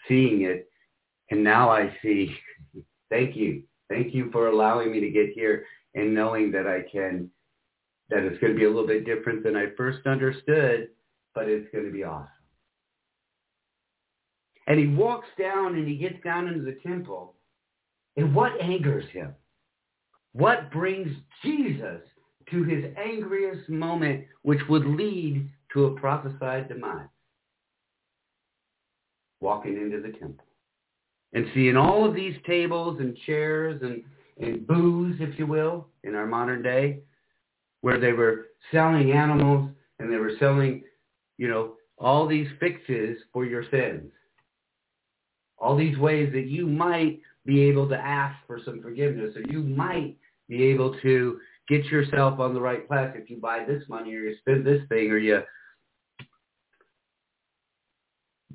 [0.07, 0.69] seeing it.
[1.31, 2.35] And now I see,
[3.09, 3.63] thank you.
[3.89, 7.31] Thank you for allowing me to get here and knowing that I can,
[8.11, 10.89] that it's going to be a little bit different than I first understood,
[11.33, 12.40] but it's going to be awesome.
[14.67, 17.33] And he walks down and he gets down into the temple.
[18.15, 19.33] And what angers him?
[20.33, 21.09] What brings
[21.43, 22.01] Jesus
[22.51, 27.07] to his angriest moment, which would lead to a prophesied demise?
[29.39, 30.45] Walking into the temple
[31.33, 34.03] and seeing all of these tables and chairs and,
[34.39, 36.99] and booths, if you will, in our modern day,
[37.81, 39.69] where they were selling animals
[39.99, 40.83] and they were selling,
[41.37, 44.11] you know, all these fixes for your sins.
[45.61, 49.61] All these ways that you might be able to ask for some forgiveness or you
[49.61, 50.17] might
[50.49, 54.21] be able to get yourself on the right path if you buy this money or
[54.21, 55.41] you spend this thing or you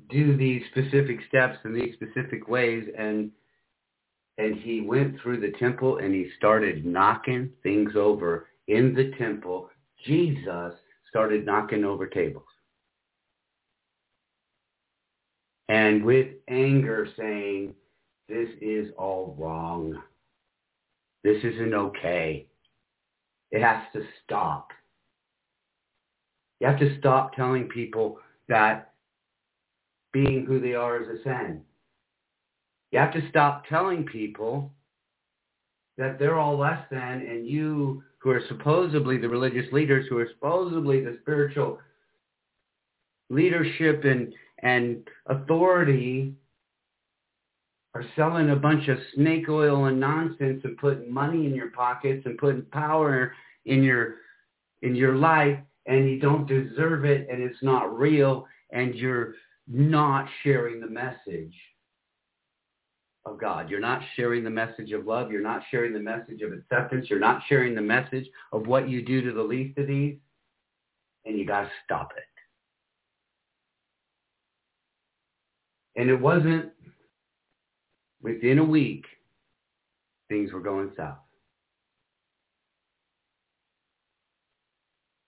[0.09, 2.87] do these specific steps in these specific ways.
[2.97, 3.31] And
[4.37, 9.69] and he went through the temple and he started knocking things over in the temple.
[10.05, 10.73] Jesus
[11.09, 12.43] started knocking over tables
[15.69, 17.73] and with anger saying
[18.29, 20.01] this is all wrong.
[21.23, 22.47] This isn't okay.
[23.51, 24.69] It has to stop.
[26.59, 28.93] You have to stop telling people that
[30.11, 31.61] being who they are is a sin.
[32.91, 34.71] You have to stop telling people
[35.97, 40.27] that they're all less than and you who are supposedly the religious leaders, who are
[40.33, 41.79] supposedly the spiritual
[43.29, 46.33] leadership and, and authority
[47.93, 52.23] are selling a bunch of snake oil and nonsense and putting money in your pockets
[52.25, 53.33] and putting power
[53.65, 54.15] in your
[54.83, 59.33] in your life and you don't deserve it and it's not real and you're
[59.67, 61.53] not sharing the message
[63.25, 63.69] of God.
[63.69, 65.31] You're not sharing the message of love.
[65.31, 67.07] You're not sharing the message of acceptance.
[67.09, 70.15] You're not sharing the message of what you do to the least of these.
[71.25, 72.36] And you got to stop it.
[75.97, 76.71] And it wasn't
[78.21, 79.05] within a week,
[80.29, 81.17] things were going south.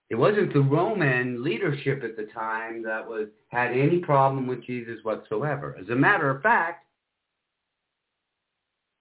[0.10, 5.03] It wasn't the Roman leadership at the time that was had any problem with Jesus
[5.03, 5.75] whatsoever.
[5.79, 6.86] As a matter of fact,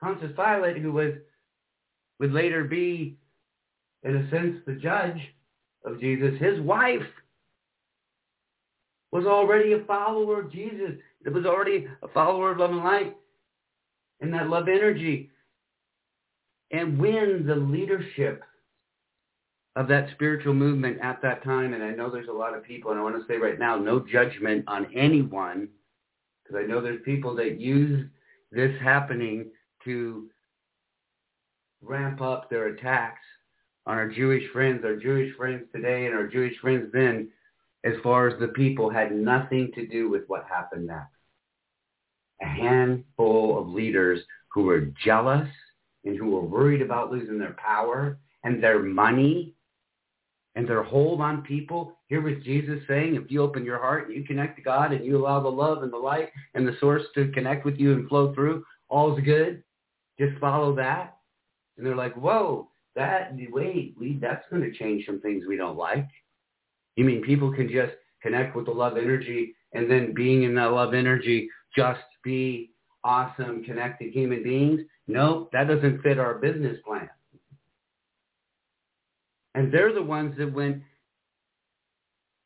[0.02, 1.14] Pontius Pilate, who was
[2.20, 3.16] would later be,
[4.02, 5.20] in a sense, the judge
[5.84, 7.06] of Jesus, his wife
[9.10, 10.92] was already a follower of Jesus.
[11.24, 13.16] It was already a follower of love and light
[14.20, 15.30] and that love energy.
[16.70, 18.42] And when the leadership
[19.76, 22.90] of that spiritual movement at that time, and I know there's a lot of people,
[22.90, 25.68] and I want to say right now, no judgment on anyone,
[26.42, 28.06] because I know there's people that use
[28.50, 29.46] this happening
[29.84, 30.28] to
[31.80, 33.22] ramp up their attacks
[33.86, 37.28] on our Jewish friends, our Jewish friends today and our Jewish friends then,
[37.84, 41.14] as far as the people had nothing to do with what happened next.
[42.42, 44.20] A handful of leaders
[44.52, 45.48] who were jealous
[46.04, 49.54] and who were worried about losing their power and their money
[50.54, 51.96] and their hold on people.
[52.08, 55.04] Here was Jesus saying, if you open your heart and you connect to God and
[55.04, 58.08] you allow the love and the light and the source to connect with you and
[58.08, 59.62] flow through, all's good.
[60.18, 61.16] Just follow that.
[61.76, 65.76] And they're like, whoa, that, wait, we, that's going to change some things we don't
[65.76, 66.08] like.
[66.98, 70.72] You mean people can just connect with the love energy and then being in that
[70.72, 72.72] love energy just be
[73.04, 74.80] awesome, connected human beings?
[75.06, 77.08] No, that doesn't fit our business plan.
[79.54, 80.82] And they're the ones that went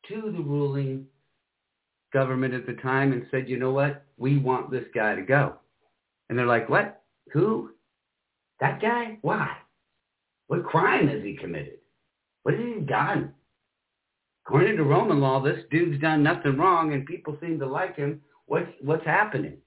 [0.09, 1.07] to the ruling
[2.13, 4.05] government at the time and said, you know what?
[4.17, 5.55] We want this guy to go.
[6.29, 7.01] And they're like, what?
[7.31, 7.71] Who?
[8.59, 9.17] That guy?
[9.23, 9.49] Why?
[10.45, 11.79] What crime has he committed?
[12.43, 13.33] What has he done?
[14.45, 18.21] According to Roman law, this dude's done nothing wrong and people seem to like him.
[18.45, 19.57] What's, what's happening?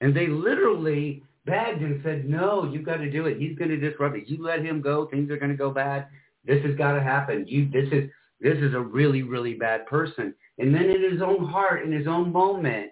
[0.00, 3.38] And they literally begged and said, no, you've got to do it.
[3.38, 4.28] He's going to disrupt it.
[4.28, 5.06] You let him go.
[5.06, 6.08] Things are going to go bad.
[6.44, 7.46] This has got to happen.
[7.46, 8.10] You, this is,
[8.40, 10.34] this is a really, really bad person.
[10.58, 12.90] And then in his own heart, in his own moment,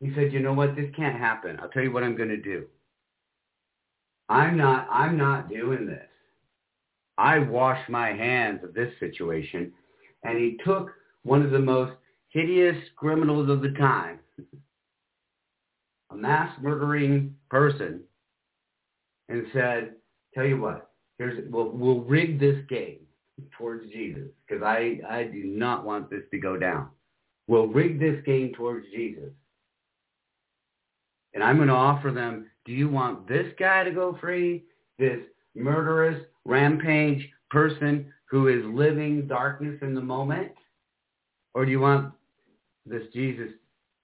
[0.00, 0.76] he said, you know what?
[0.76, 1.58] This can't happen.
[1.62, 2.66] I'll tell you what I'm going to do.
[4.28, 6.06] I'm not, I'm not doing this.
[7.16, 9.72] I wash my hands of this situation.
[10.22, 10.90] And he took
[11.24, 11.92] one of the most
[12.30, 14.20] hideous criminals of the time,
[16.10, 18.00] a mass murdering person,
[19.28, 19.94] and said,
[20.34, 23.00] tell you what, here's we'll, we'll rig this game
[23.56, 26.88] towards Jesus because I, I do not want this to go down.
[27.46, 29.30] We'll rig this game towards Jesus.
[31.34, 34.62] And I'm going to offer them, do you want this guy to go free?
[34.98, 35.20] This
[35.54, 40.52] murderous, rampage person who is living darkness in the moment?
[41.54, 42.12] Or do you want
[42.84, 43.48] this Jesus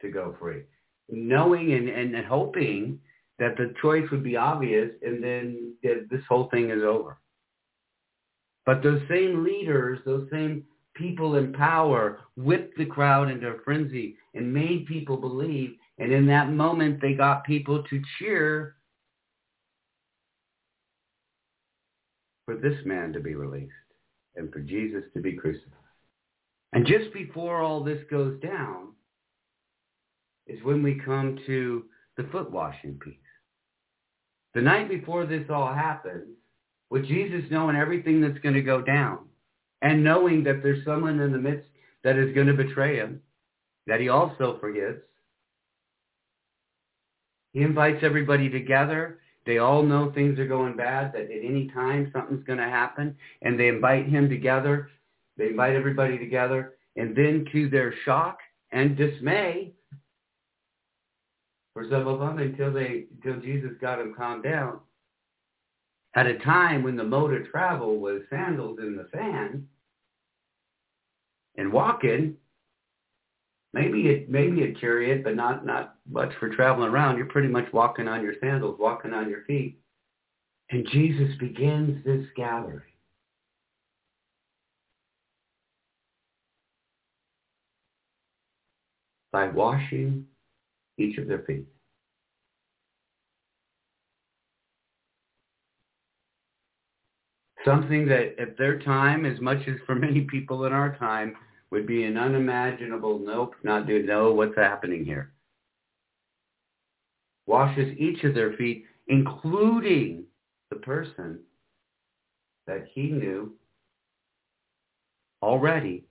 [0.00, 0.62] to go free?
[1.10, 2.98] Knowing and, and hoping
[3.38, 7.18] that the choice would be obvious and then this whole thing is over.
[8.64, 14.16] But those same leaders, those same people in power whipped the crowd into a frenzy
[14.32, 15.76] and made people believe.
[15.99, 18.76] And in that moment, they got people to cheer
[22.45, 23.72] for this man to be released
[24.36, 25.70] and for Jesus to be crucified.
[26.72, 28.88] And just before all this goes down
[30.47, 31.84] is when we come to
[32.16, 33.14] the foot washing piece.
[34.55, 36.36] The night before this all happens,
[36.90, 39.20] with Jesus knowing everything that's going to go down
[39.82, 41.68] and knowing that there's someone in the midst
[42.05, 43.20] that is going to betray him,
[43.86, 45.01] that he also forgives,
[47.55, 49.20] he invites everybody together.
[49.46, 53.16] They all know things are going bad, that at any time something's going to happen,
[53.42, 54.90] and they invite him together.
[55.38, 58.38] They invite everybody together, and then to their shock
[58.72, 59.72] and dismay,
[61.72, 64.80] for some of them, until they until Jesus got them calmed down,
[66.14, 69.66] at a time when the mode of travel was sandals in the sand
[71.57, 72.36] and walking,
[73.75, 77.18] maybe it maybe a chariot, but not not much for traveling around.
[77.18, 79.79] You're pretty much walking on your sandals, walking on your feet.
[80.70, 82.81] And Jesus begins this gathering.
[89.33, 90.27] By washing
[90.97, 91.66] each of their feet.
[97.64, 101.35] something that at their time, as much as for many people in our time,
[101.75, 105.33] would be an unimaginable, nope, not do, know what's happening here.
[107.47, 110.22] Washes each of their feet, including
[110.70, 111.41] the person
[112.68, 113.53] that he knew
[115.43, 116.05] already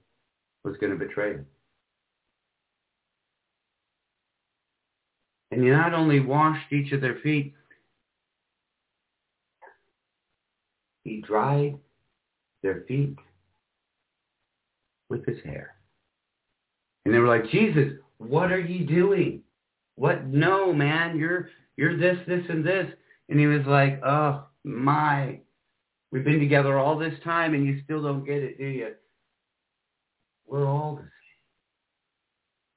[0.66, 1.46] was going to betray him.
[5.52, 7.54] And he not only washed each of their feet,
[11.06, 11.78] He dried
[12.62, 13.18] their feet
[15.14, 15.76] with his hair.
[17.06, 19.42] And they were like, Jesus, what are you doing?
[19.96, 20.26] What?
[20.26, 22.88] No, man, you're you're this, this, and this.
[23.30, 25.40] And he was like, oh my,
[26.12, 28.94] we've been together all this time and you still don't get it, do you?
[30.48, 31.10] We're all the same.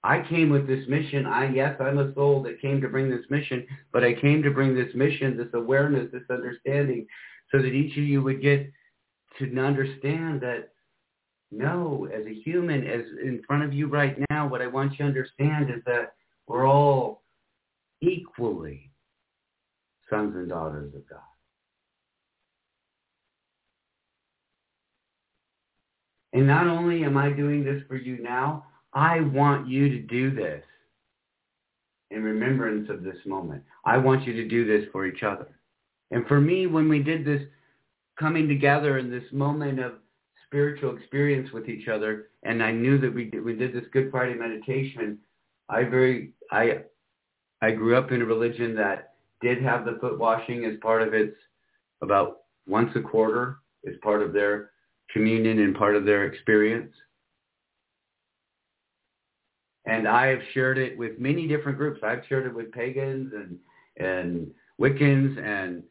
[0.04, 1.26] I came with this mission.
[1.26, 4.50] I yes, I'm a soul that came to bring this mission, but I came to
[4.50, 7.06] bring this mission, this awareness, this understanding
[7.50, 8.70] so that each of you would get
[9.38, 10.70] to understand that
[11.50, 14.98] no, as a human, as in front of you right now, what I want you
[14.98, 16.14] to understand is that
[16.46, 17.22] we're all
[18.00, 18.90] equally
[20.10, 21.18] sons and daughters of God.
[26.32, 30.34] And not only am I doing this for you now, I want you to do
[30.34, 30.62] this
[32.10, 33.62] in remembrance of this moment.
[33.84, 35.48] I want you to do this for each other.
[36.10, 37.42] And for me, when we did this
[38.18, 39.94] coming together in this moment of
[40.46, 44.10] spiritual experience with each other, and I knew that we did, we did this Good
[44.10, 45.18] Friday meditation,
[45.68, 46.82] I very I
[47.62, 51.14] I grew up in a religion that did have the foot washing as part of
[51.14, 51.36] its
[52.02, 54.70] about once a quarter as part of their
[55.12, 56.92] communion and part of their experience.
[59.86, 62.00] And I have shared it with many different groups.
[62.02, 63.58] I've shared it with pagans and
[63.98, 65.82] and Wiccans and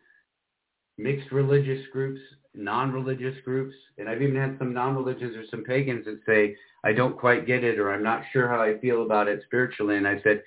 [0.98, 2.22] mixed religious groups,
[2.58, 7.18] non-religious groups, and I've even had some non-religious or some pagans that say, I don't
[7.18, 9.98] quite get it or I'm not sure how I feel about it spiritually.
[9.98, 10.44] And I said,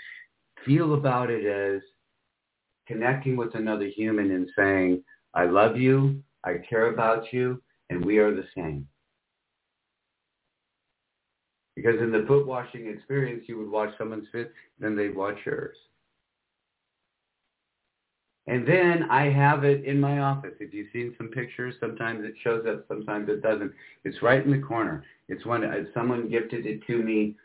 [0.65, 1.83] feel about it as
[2.87, 5.03] connecting with another human and saying,
[5.35, 8.87] I love you, I care about you, and we are the same.
[11.77, 14.51] Because in the foot washing experience, you would wash someone's feet,
[14.81, 15.77] then they'd wash yours.
[18.49, 20.55] And then I have it in my office.
[20.59, 23.71] If you've seen some pictures, sometimes it shows up, sometimes it doesn't.
[24.05, 25.05] It's right in the corner.
[25.29, 27.37] It's one uh, someone gifted it to me,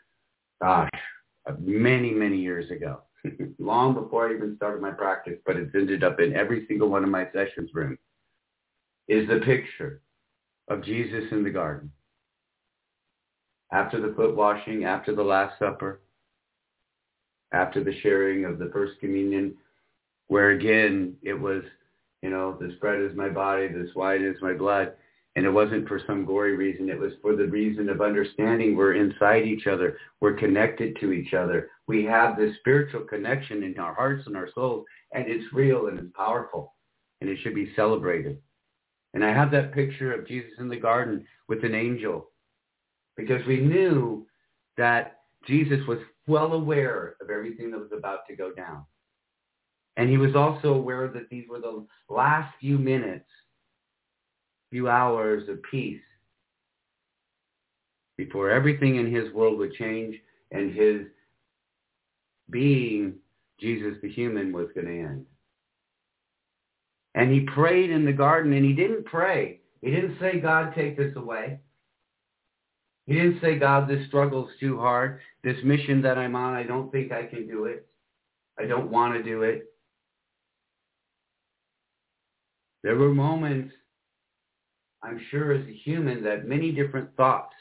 [0.62, 0.88] gosh,
[1.46, 3.02] uh, many, many years ago,
[3.58, 7.04] long before I even started my practice, but it's ended up in every single one
[7.04, 7.98] of my sessions rooms,
[9.06, 10.00] is the picture
[10.68, 11.92] of Jesus in the garden
[13.72, 16.00] after the foot washing, after the Last Supper,
[17.52, 19.54] after the sharing of the First Communion,
[20.34, 21.62] where again it was,
[22.20, 24.94] you know, this bread is my body, this wine is my blood.
[25.36, 26.90] And it wasn't for some gory reason.
[26.90, 29.96] It was for the reason of understanding we're inside each other.
[30.20, 31.70] We're connected to each other.
[31.86, 36.00] We have this spiritual connection in our hearts and our souls, and it's real and
[36.00, 36.74] it's powerful,
[37.20, 38.36] and it should be celebrated.
[39.12, 42.30] And I have that picture of Jesus in the garden with an angel
[43.16, 44.26] because we knew
[44.78, 48.84] that Jesus was well aware of everything that was about to go down.
[49.96, 53.28] And he was also aware that these were the last few minutes,
[54.70, 56.00] few hours of peace
[58.16, 60.16] before everything in his world would change
[60.50, 61.06] and his
[62.50, 63.14] being,
[63.58, 65.26] Jesus the human, was going to end.
[67.14, 69.60] And he prayed in the garden, and he didn't pray.
[69.80, 71.60] He didn't say, God, take this away.
[73.06, 75.20] He didn't say, God, this struggle's too hard.
[75.42, 77.86] This mission that I'm on, I don't think I can do it.
[78.58, 79.73] I don't want to do it.
[82.84, 83.72] There were moments,
[85.02, 87.54] I'm sure as a human, that many different thoughts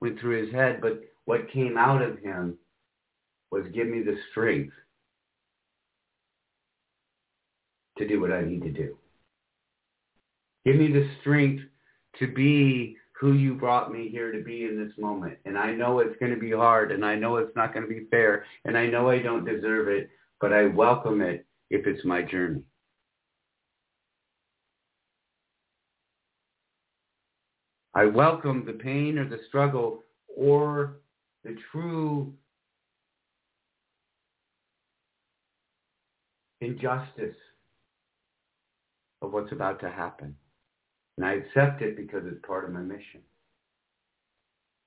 [0.00, 2.56] went through his head, but what came out of him
[3.50, 4.72] was give me the strength
[7.98, 8.96] to do what I need to do.
[10.64, 11.64] Give me the strength
[12.20, 15.36] to be who you brought me here to be in this moment.
[15.46, 17.92] And I know it's going to be hard and I know it's not going to
[17.92, 20.10] be fair and I know I don't deserve it,
[20.40, 22.62] but I welcome it if it's my journey.
[27.98, 30.98] I welcome the pain or the struggle or
[31.42, 32.32] the true
[36.60, 37.34] injustice
[39.20, 40.36] of what's about to happen.
[41.16, 43.20] And I accept it because it's part of my mission.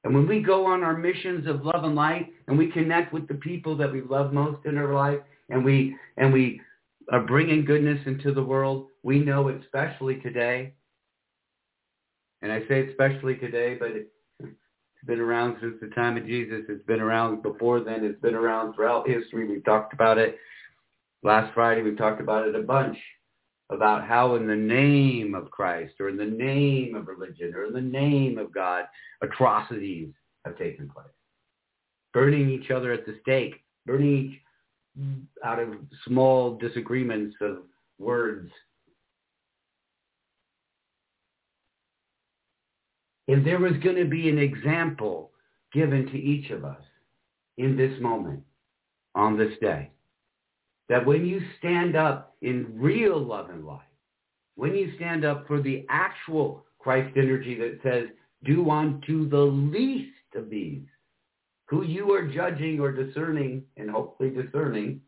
[0.06, 3.28] And when we go on our missions of love and light and we connect with
[3.28, 6.62] the people that we love most in our life and we, and we
[7.12, 10.72] are bringing goodness into the world, we know especially today,
[12.42, 14.10] and I say especially today, but it's
[15.06, 16.62] been around since the time of Jesus.
[16.70, 18.04] It's been around before then.
[18.04, 19.48] It's been around throughout history.
[19.48, 20.38] We've talked about it.
[21.24, 22.98] Last Friday we talked about it a bunch
[23.70, 27.74] about how in the name of Christ or in the name of religion or in
[27.74, 28.86] the name of God,
[29.22, 30.10] atrocities
[30.46, 31.08] have taken place.
[32.14, 34.42] Burning each other at the stake, burning each
[35.46, 35.70] out of
[36.06, 37.60] small disagreements of
[37.98, 38.52] words.
[43.32, 45.32] And there was going to be an example
[45.72, 46.82] given to each of us
[47.58, 48.44] in this moment,
[49.16, 49.90] on this day
[50.90, 53.80] that when you stand up in real love and light,
[54.56, 58.10] when you stand up for the actual Christ energy that says,
[58.44, 60.84] do unto the least of these,
[61.70, 65.00] who you are judging or discerning, and hopefully discerning,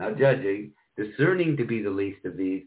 [0.00, 2.62] not judging, discerning to be the least of these,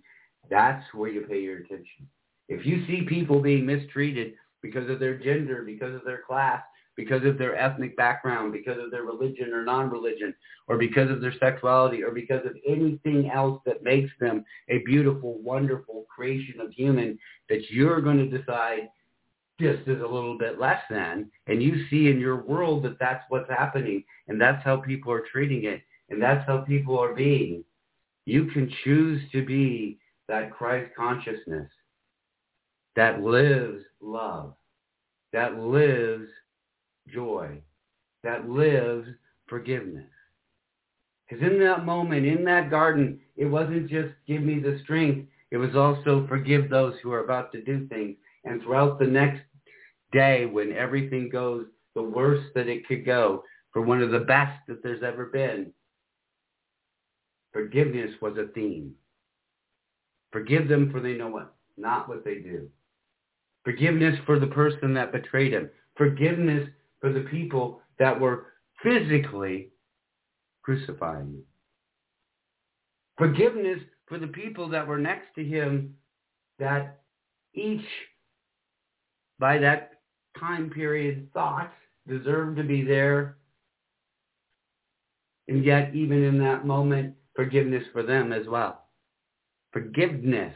[0.51, 2.07] that's where you pay your attention.
[2.47, 6.61] If you see people being mistreated because of their gender, because of their class,
[6.95, 10.33] because of their ethnic background, because of their religion or non-religion,
[10.67, 15.39] or because of their sexuality, or because of anything else that makes them a beautiful,
[15.41, 18.89] wonderful creation of human that you're going to decide
[19.59, 23.23] just is a little bit less than, and you see in your world that that's
[23.29, 27.63] what's happening, and that's how people are treating it, and that's how people are being.
[28.25, 31.69] You can choose to be that Christ consciousness
[32.95, 34.53] that lives love,
[35.33, 36.27] that lives
[37.13, 37.61] joy,
[38.23, 39.07] that lives
[39.47, 40.07] forgiveness.
[41.27, 45.27] Because in that moment, in that garden, it wasn't just give me the strength.
[45.51, 48.15] It was also forgive those who are about to do things.
[48.45, 49.41] And throughout the next
[50.11, 54.59] day, when everything goes the worst that it could go, for one of the best
[54.67, 55.71] that there's ever been,
[57.53, 58.93] forgiveness was a theme.
[60.31, 62.69] Forgive them for they know what, not what they do.
[63.63, 65.69] Forgiveness for the person that betrayed him.
[65.95, 66.69] Forgiveness
[67.01, 68.47] for the people that were
[68.81, 69.69] physically
[70.63, 71.43] crucifying him.
[73.17, 75.95] Forgiveness for the people that were next to him
[76.57, 77.01] that
[77.53, 77.85] each,
[79.39, 79.91] by that
[80.39, 81.71] time period, thought
[82.07, 83.37] deserved to be there.
[85.47, 88.85] And yet, even in that moment, forgiveness for them as well.
[89.73, 90.55] Forgiveness.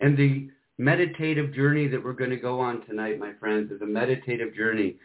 [0.00, 3.86] And the meditative journey that we're going to go on tonight, my friends, is a
[3.86, 4.96] meditative journey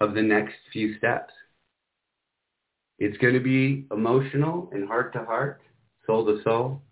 [0.00, 1.32] of the next few steps.
[2.98, 5.60] It's going to be emotional and heart to heart,
[6.06, 6.82] soul to soul.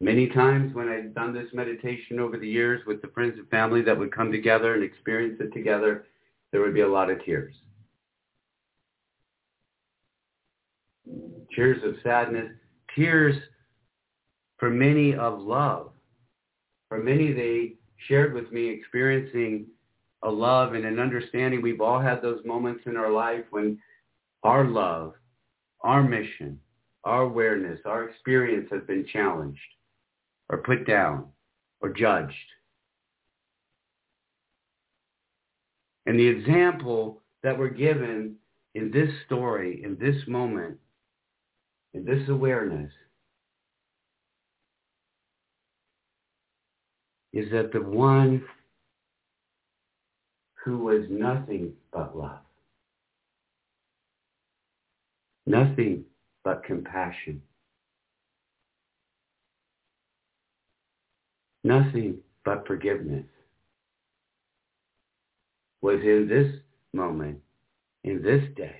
[0.00, 3.80] Many times when I've done this meditation over the years with the friends and family
[3.82, 6.06] that would come together and experience it together,
[6.52, 7.54] there would be a lot of tears.
[11.54, 12.50] Tears of sadness,
[12.94, 13.36] tears
[14.58, 15.90] for many of love.
[16.88, 17.74] For many, they
[18.08, 19.66] shared with me experiencing
[20.22, 21.62] a love and an understanding.
[21.62, 23.78] We've all had those moments in our life when
[24.42, 25.14] our love,
[25.82, 26.60] our mission,
[27.04, 29.58] our awareness, our experience has been challenged
[30.48, 31.26] or put down
[31.80, 32.34] or judged.
[36.06, 38.36] And the example that we're given
[38.74, 40.78] in this story, in this moment,
[41.94, 42.92] in this awareness,
[47.34, 48.44] is that the one
[50.64, 52.38] who was nothing but love,
[55.44, 56.04] nothing
[56.44, 57.42] but compassion,
[61.64, 63.26] nothing but forgiveness
[65.82, 66.54] was in this
[66.92, 67.40] moment,
[68.04, 68.76] in this day,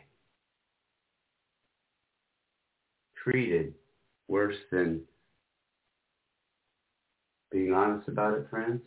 [3.17, 3.75] treated
[4.29, 5.01] worse than
[7.55, 8.83] being honest about it, friends,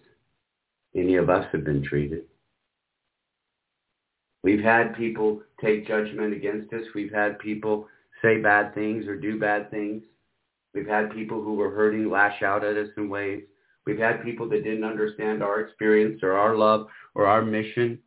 [0.93, 2.25] any of us have been treated.
[4.43, 6.83] We've had people take judgment against us.
[6.93, 7.87] We've had people
[8.21, 10.03] say bad things or do bad things.
[10.73, 13.43] We've had people who were hurting lash out at us in ways.
[13.85, 17.99] We've had people that didn't understand our experience or our love or our mission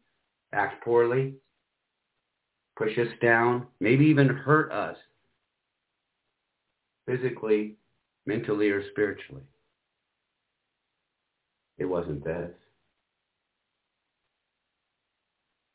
[0.52, 1.36] act poorly,
[2.76, 4.96] push us down, maybe even hurt us
[7.06, 7.76] physically,
[8.26, 9.42] mentally, or spiritually.
[11.81, 12.51] It wasn't this.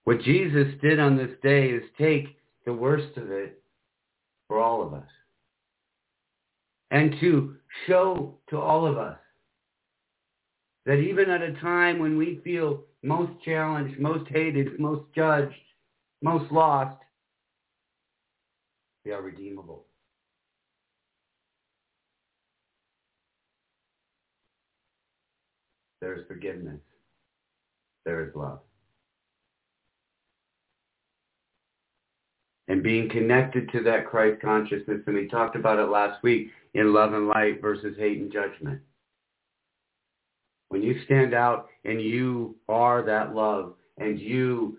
[0.03, 3.59] What Jesus did on this day is take the worst of it
[4.47, 5.09] for all of us.
[6.91, 7.55] And to
[7.87, 9.17] show to all of us
[10.85, 15.55] that even at a time when we feel most challenged, most hated, most judged,
[16.21, 17.01] most lost,
[19.03, 19.85] we are redeemable.
[26.05, 26.79] There is forgiveness.
[28.05, 28.59] There is love.
[32.67, 36.93] And being connected to that Christ consciousness, and we talked about it last week in
[36.93, 38.81] love and light versus hate and judgment.
[40.69, 44.77] When you stand out and you are that love and you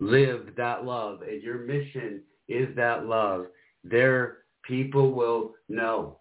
[0.00, 3.44] live that love and your mission is that love,
[3.84, 6.20] there people will know.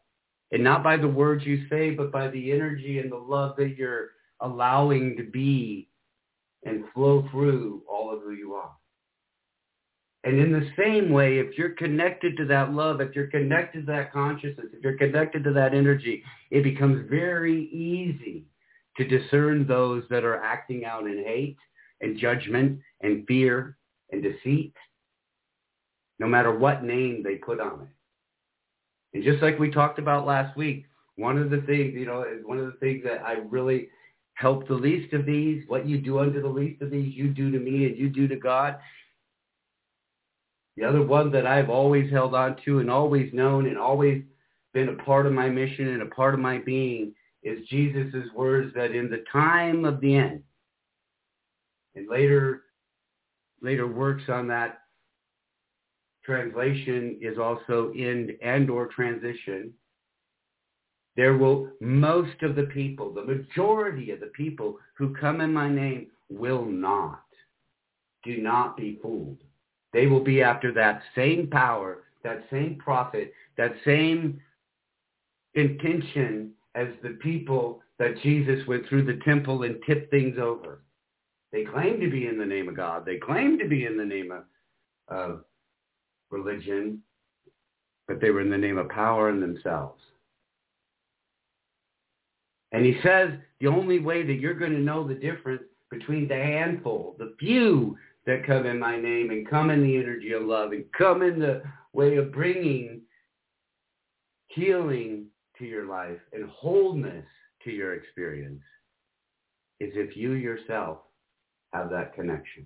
[0.51, 3.77] And not by the words you say, but by the energy and the love that
[3.77, 4.09] you're
[4.41, 5.87] allowing to be
[6.63, 8.71] and flow through all of who you are.
[10.23, 13.91] And in the same way, if you're connected to that love, if you're connected to
[13.91, 18.45] that consciousness, if you're connected to that energy, it becomes very easy
[18.97, 21.57] to discern those that are acting out in hate
[22.01, 23.77] and judgment and fear
[24.11, 24.73] and deceit,
[26.19, 29.15] no matter what name they put on it.
[29.15, 30.85] And just like we talked about last week,
[31.15, 33.89] one of the things, you know, is one of the things that I really
[34.41, 35.63] help the least of these.
[35.67, 38.27] What you do unto the least of these, you do to me and you do
[38.27, 38.77] to God.
[40.75, 44.23] The other one that I've always held on to and always known and always
[44.73, 47.13] been a part of my mission and a part of my being
[47.43, 50.43] is Jesus' words that in the time of the end,
[51.95, 52.63] and later,
[53.61, 54.79] later works on that
[56.23, 59.73] translation is also end and or transition
[61.15, 65.69] there will, most of the people, the majority of the people who come in my
[65.69, 67.23] name will not.
[68.23, 69.39] Do not be fooled.
[69.93, 74.39] They will be after that same power, that same profit, that same
[75.55, 80.81] intention as the people that Jesus went through the temple and tipped things over.
[81.51, 83.05] They claim to be in the name of God.
[83.05, 84.43] They claim to be in the name of,
[85.09, 85.43] of
[86.29, 87.01] religion,
[88.07, 90.01] but they were in the name of power and themselves.
[92.71, 96.35] And he says the only way that you're going to know the difference between the
[96.35, 100.71] handful, the few that come in my name and come in the energy of love
[100.71, 101.63] and come in the
[101.93, 103.01] way of bringing
[104.47, 105.25] healing
[105.57, 107.25] to your life and wholeness
[107.63, 108.61] to your experience
[109.79, 110.99] is if you yourself
[111.73, 112.65] have that connection.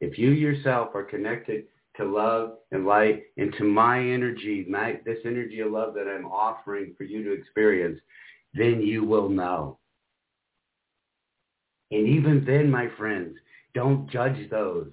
[0.00, 1.64] If you yourself are connected
[1.96, 6.26] to love and light and to my energy, my, this energy of love that I'm
[6.26, 8.00] offering for you to experience,
[8.54, 9.78] then you will know.
[11.90, 13.36] And even then, my friends,
[13.74, 14.90] don't judge those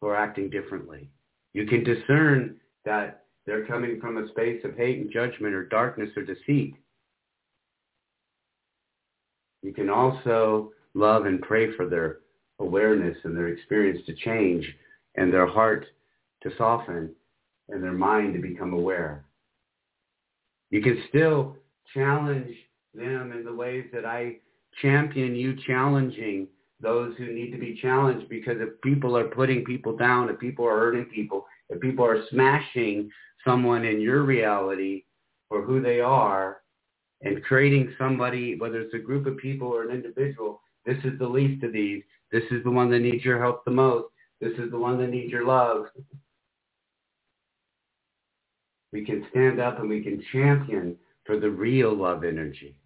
[0.00, 1.10] who are acting differently.
[1.52, 6.10] You can discern that they're coming from a space of hate and judgment or darkness
[6.16, 6.74] or deceit.
[9.62, 12.18] You can also love and pray for their
[12.60, 14.64] awareness and their experience to change
[15.16, 15.86] and their heart
[16.42, 17.10] to soften
[17.68, 19.24] and their mind to become aware.
[20.74, 21.56] You can still
[21.94, 22.52] challenge
[22.94, 24.38] them in the ways that I
[24.82, 26.48] champion you challenging
[26.80, 30.66] those who need to be challenged because if people are putting people down, if people
[30.66, 33.08] are hurting people, if people are smashing
[33.46, 35.04] someone in your reality
[35.48, 36.62] for who they are
[37.22, 41.28] and creating somebody, whether it's a group of people or an individual, this is the
[41.28, 42.02] least of these.
[42.32, 44.08] This is the one that needs your help the most.
[44.40, 45.86] This is the one that needs your love.
[48.94, 52.76] We can stand up and we can champion for the real love energy,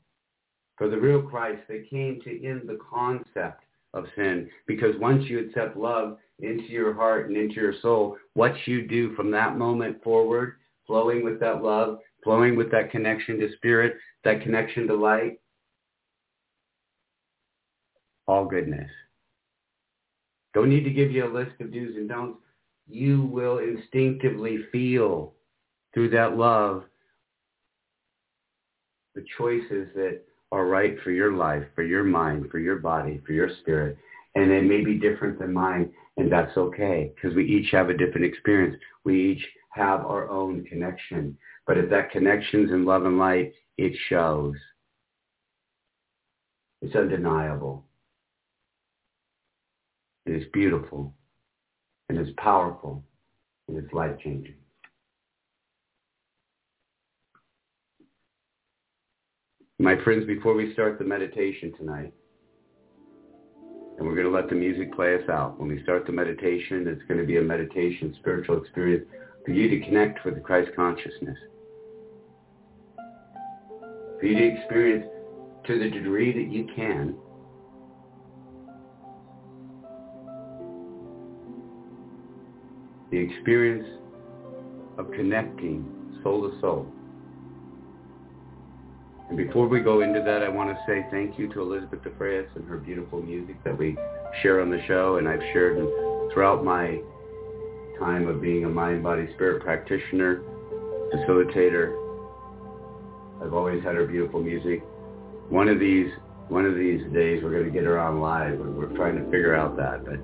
[0.79, 4.49] for the real Christ that came to end the concept of sin.
[4.67, 9.15] Because once you accept love into your heart and into your soul, what you do
[9.17, 10.55] from that moment forward,
[10.87, 15.39] flowing with that love, flowing with that connection to spirit, that connection to light,
[18.27, 18.91] all goodness.
[20.55, 22.41] Don't need to give you a list of do's and don'ts.
[22.87, 25.35] You will instinctively feel
[25.95, 26.85] through that love
[29.15, 30.21] the choices that
[30.53, 33.97] are right for your life, for your mind, for your body, for your spirit.
[34.35, 37.97] And it may be different than mine, and that's okay because we each have a
[37.97, 38.77] different experience.
[39.05, 41.37] We each have our own connection.
[41.67, 44.55] But if that connection's in love and light, it shows.
[46.81, 47.85] It's undeniable.
[50.27, 51.15] It is beautiful.
[52.09, 53.03] And it's powerful.
[53.67, 54.55] And it's life-changing.
[59.81, 62.13] My friends, before we start the meditation tonight,
[63.97, 65.57] and we're going to let the music play us out.
[65.61, 69.07] When we start the meditation, it's going to be a meditation, spiritual experience
[69.45, 71.37] for you to connect with the Christ consciousness.
[74.19, 75.07] For you to experience
[75.69, 77.17] to the degree that you can
[83.13, 83.87] the experience
[84.99, 85.89] of connecting
[86.25, 86.93] soul to soul
[89.29, 92.49] and before we go into that, I want to say thank you to Elissabeth DeFreitas
[92.57, 93.95] and her beautiful music that we
[94.43, 95.17] share on the show.
[95.17, 95.77] And I've shared
[96.33, 96.99] throughout my
[97.99, 100.41] time of being a mind, body, spirit practitioner,
[101.13, 101.93] facilitator.
[103.45, 104.83] I've always had her beautiful music.
[105.51, 106.09] One of these,
[106.49, 108.59] one of these days, we're going to get her on live.
[108.59, 110.19] We're trying to figure out that, but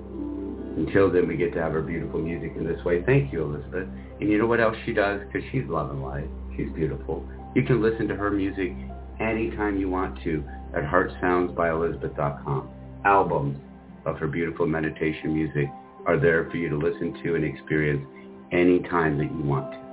[0.77, 3.03] until then, we get to have her beautiful music in this way.
[3.03, 3.87] Thank you, Elissabeth.
[4.19, 5.21] And you know what else she does?
[5.27, 6.27] Because she's love and light.
[6.57, 7.23] She's beautiful.
[7.53, 8.73] You can listen to her music
[9.19, 10.43] anytime you want to
[10.75, 12.69] at heartsoundsbyelissabeth.com.
[13.05, 13.57] Albums
[14.05, 15.69] of her beautiful meditation music
[16.05, 18.05] are there for you to listen to and experience
[18.51, 19.85] anytime that you want to.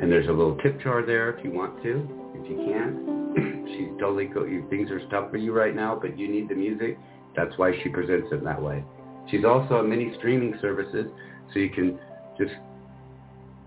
[0.00, 2.08] And there's a little tip jar there if you want to.
[2.34, 4.46] If you can't, she's totally go.
[4.70, 6.98] Things are tough for you right now, but you need the music.
[7.34, 8.84] That's why she presents it that way.
[9.30, 11.06] She's also on many streaming services,
[11.52, 11.98] so you can
[12.38, 12.52] just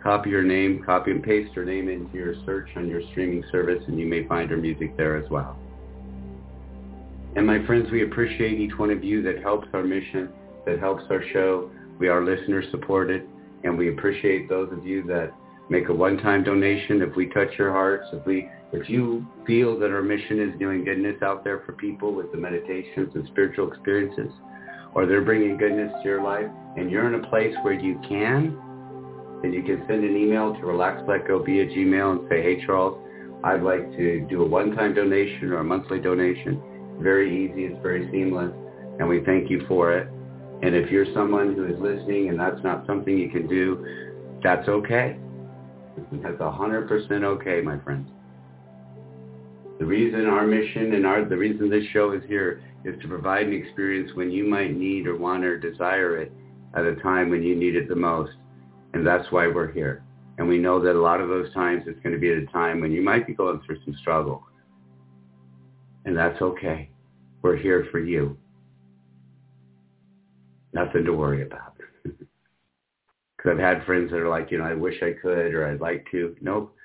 [0.04, 3.84] copy your name, copy and paste your name into your search on your streaming service,
[3.88, 5.58] and you may find her music there as well.
[7.36, 10.30] And my friends, we appreciate each one of you that helps our mission,
[10.66, 11.72] that helps our show.
[12.00, 13.28] We are listener supported,
[13.64, 15.32] and we appreciate those of you that
[15.70, 17.02] make a one-time donation.
[17.02, 20.84] If we touch your hearts, if we, if you feel that our mission is doing
[20.84, 24.32] goodness out there for people with the meditations and spiritual experiences,
[24.94, 28.60] or they're bringing goodness to your life, and you're in a place where you can
[29.42, 32.98] then you can send an email to relaxletgo via Gmail and say, hey, Charles,
[33.44, 36.62] I'd like to do a one-time donation or a monthly donation.
[37.00, 37.66] Very easy.
[37.66, 38.52] It's very seamless.
[39.00, 40.08] And we thank you for it.
[40.62, 43.84] And if you're someone who is listening and that's not something you can do,
[44.44, 45.18] that's okay.
[46.12, 48.10] That's 100% okay, my friends.
[49.80, 53.48] The reason our mission and our, the reason this show is here is to provide
[53.48, 56.32] an experience when you might need or want or desire it
[56.76, 58.34] at a time when you need it the most.
[58.94, 60.04] And that's why we're here.
[60.38, 62.46] And we know that a lot of those times it's going to be at a
[62.48, 64.44] time when you might be going through some struggle.
[66.06, 66.90] And that's okay.
[67.42, 68.38] We're here for you.
[70.74, 71.76] Nothing to worry about.
[73.38, 75.82] Because I've had friends that are like, you know, I wish I could or I'd
[75.82, 76.36] like to.
[76.42, 76.76] Nope.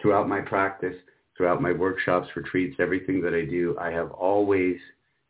[0.00, 0.94] Throughout my practice,
[1.36, 4.76] throughout my workshops, retreats, everything that I do, I have always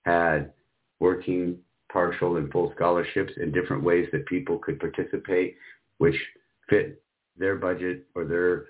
[0.05, 0.53] had
[1.01, 1.57] working
[1.97, 5.57] partial and full scholarships in different ways that people could participate,
[5.97, 6.15] which
[6.69, 7.03] fit
[7.39, 8.67] their budget or their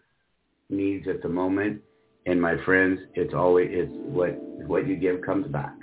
[0.71, 1.83] needs at the moment.
[2.27, 5.75] And my friends, it's always it's what what you give comes back.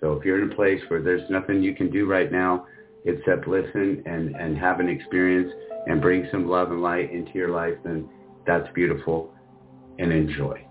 [0.00, 2.66] So if you're in a place where there's nothing you can do right now
[3.04, 5.52] except listen and, and have an experience
[5.86, 8.08] and bring some love and light into your life, then
[8.48, 9.32] that's beautiful
[10.00, 10.66] and enjoy.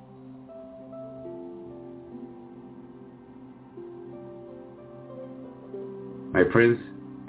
[6.34, 6.80] My friends,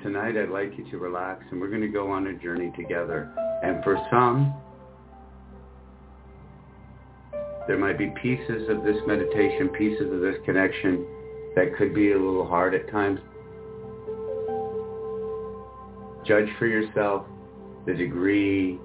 [0.00, 3.32] tonight I'd like you to relax and we're going to go on a journey together.
[3.64, 4.54] And for some,
[7.66, 11.04] there might be pieces of this meditation, pieces of this connection
[11.56, 13.18] that could be a little hard at times.
[16.24, 17.26] Judge for yourself
[17.86, 18.78] the degree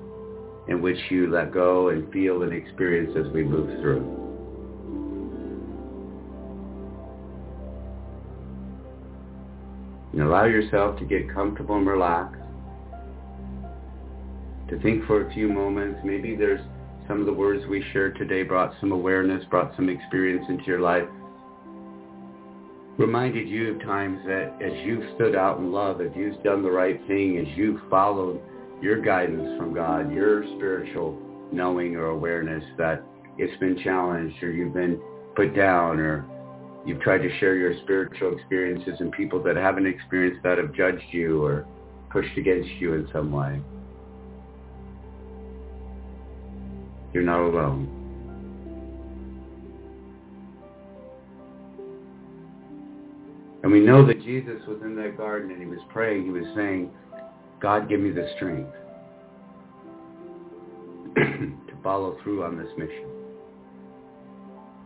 [0.68, 4.17] in which you let go and feel and experience as we move through.
[10.18, 12.42] And allow yourself to get comfortable and relaxed.
[14.70, 16.00] To think for a few moments.
[16.04, 16.60] Maybe there's
[17.08, 20.80] some of the words we shared today brought some awareness, brought some experience into your
[20.80, 21.08] life.
[22.98, 26.72] Reminded you of times that as you've stood out in love, as you've done the
[26.72, 28.42] right thing, as you've followed
[28.82, 31.16] your guidance from God, your spiritual
[31.52, 33.04] knowing or awareness that
[33.38, 35.00] it's been challenged or you've been
[35.36, 36.26] put down or
[36.88, 41.04] you've tried to share your spiritual experiences and people that haven't experienced that have judged
[41.12, 41.68] you or
[42.10, 43.62] pushed against you in some way.
[47.14, 47.94] You're not alone.
[53.64, 56.24] And we know that Jesus was in that garden and he was praying.
[56.24, 56.90] He was saying,
[57.60, 58.72] God, give me the strength
[61.16, 63.10] to follow through on this mission,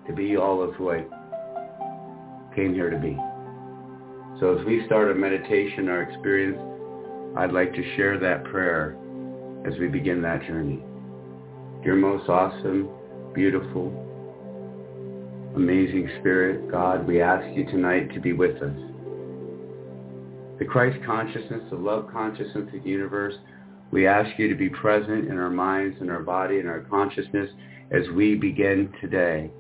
[0.07, 1.05] to be all of who I
[2.55, 3.17] came here to be.
[4.39, 6.59] So as we start a meditation, our experience,
[7.37, 8.97] I'd like to share that prayer
[9.65, 10.83] as we begin that journey.
[11.83, 12.89] Dear most awesome,
[13.33, 13.91] beautiful,
[15.55, 18.77] amazing Spirit, God, we ask you tonight to be with us.
[20.59, 23.35] The Christ consciousness, the love consciousness of the universe,
[23.91, 27.49] we ask you to be present in our minds and our body and our consciousness
[27.91, 29.51] as we begin today.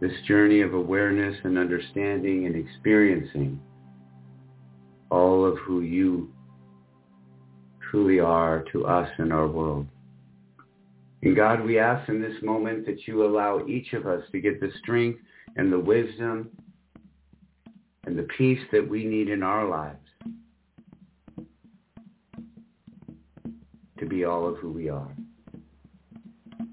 [0.00, 3.60] This journey of awareness and understanding and experiencing
[5.10, 6.32] all of who you
[7.90, 9.86] truly are to us and our world.
[11.22, 14.60] And God, we ask in this moment that you allow each of us to get
[14.60, 15.20] the strength
[15.56, 16.48] and the wisdom
[18.06, 19.98] and the peace that we need in our lives
[23.98, 25.14] to be all of who we are.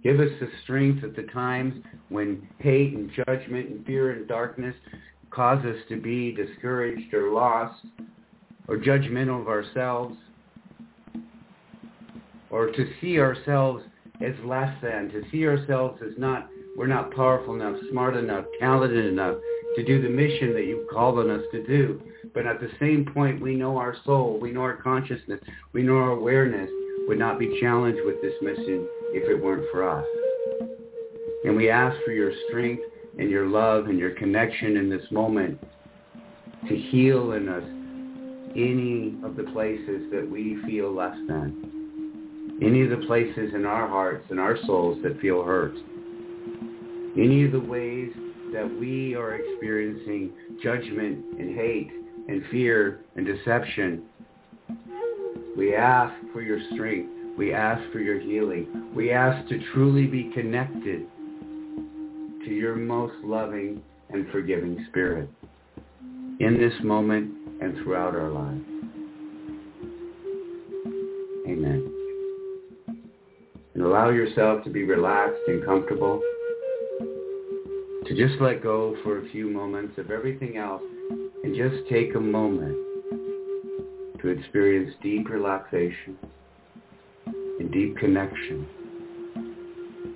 [0.02, 4.76] Give us the strength at the times when hate and judgment and fear and darkness
[5.30, 7.86] cause us to be discouraged or lost
[8.68, 10.16] or judgmental of ourselves
[12.49, 13.84] or to see ourselves
[14.22, 19.05] as less than, to see ourselves as not, we're not powerful enough, smart enough, talented
[19.05, 19.36] enough
[19.76, 22.01] to do the mission that you've called on us to do.
[22.34, 25.39] But at the same point, we know our soul, we know our consciousness,
[25.74, 26.70] we know our awareness
[27.08, 30.05] would not be challenged with this mission if it weren't for us.
[31.46, 32.84] And we ask for your strength
[33.18, 35.60] and your love and your connection in this moment
[36.68, 37.64] to heal in us
[38.56, 41.78] any of the places that we feel less than
[42.62, 45.74] any of the places in our hearts and our souls that feel hurt,
[47.16, 48.12] any of the ways
[48.54, 50.32] that we are experiencing
[50.64, 51.92] judgment and hate
[52.28, 54.04] and fear and deception,
[55.56, 57.10] we ask for your strength.
[57.38, 58.92] We ask for your healing.
[58.96, 61.06] We ask to truly be connected
[62.48, 65.30] to your most loving and forgiving spirit
[66.39, 67.30] in this moment
[67.62, 68.64] and throughout our lives.
[71.45, 71.93] Amen.
[73.74, 76.22] And allow yourself to be relaxed and comfortable,
[78.06, 80.84] to just let go for a few moments of everything else
[81.43, 82.78] and just take a moment
[84.22, 86.18] to experience deep relaxation
[87.26, 88.66] and deep connection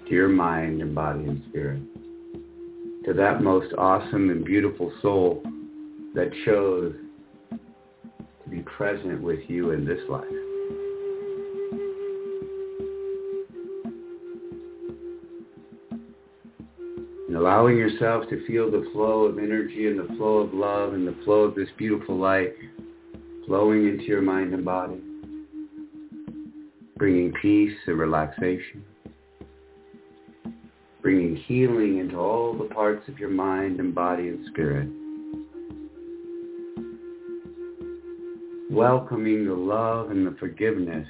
[0.08, 1.82] to your mind and body and spirit,
[3.06, 5.42] to that most awesome and beautiful soul
[6.14, 6.94] that chose
[7.52, 10.26] to be present with you in this life.
[17.28, 21.08] And allowing yourself to feel the flow of energy and the flow of love and
[21.08, 22.54] the flow of this beautiful light
[23.48, 25.02] flowing into your mind and body,
[26.98, 28.84] bringing peace and relaxation,
[31.02, 34.88] bringing healing into all the parts of your mind and body and spirit.
[38.70, 41.08] Welcoming the love and the forgiveness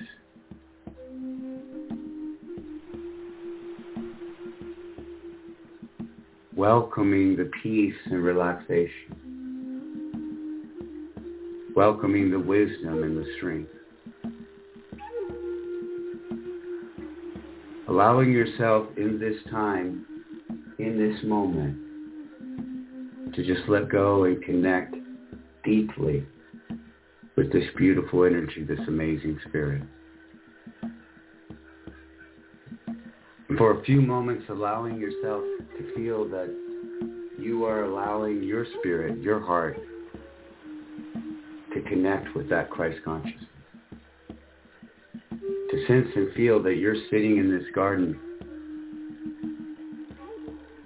[6.56, 9.22] welcoming the peace and relaxation.
[11.76, 13.72] welcoming the wisdom and the strength.
[17.92, 20.06] Allowing yourself in this time,
[20.80, 21.76] in this moment,
[23.36, 24.96] to just let go and connect
[25.66, 26.26] deeply
[27.36, 29.84] with this beautiful energy, this amazing spirit.
[33.58, 35.44] For a few moments, allowing yourself
[35.78, 36.48] to feel that
[37.38, 39.78] you are allowing your spirit, your heart,
[41.74, 43.51] to connect with that Christ consciousness.
[45.72, 48.20] To sense and feel that you're sitting in this garden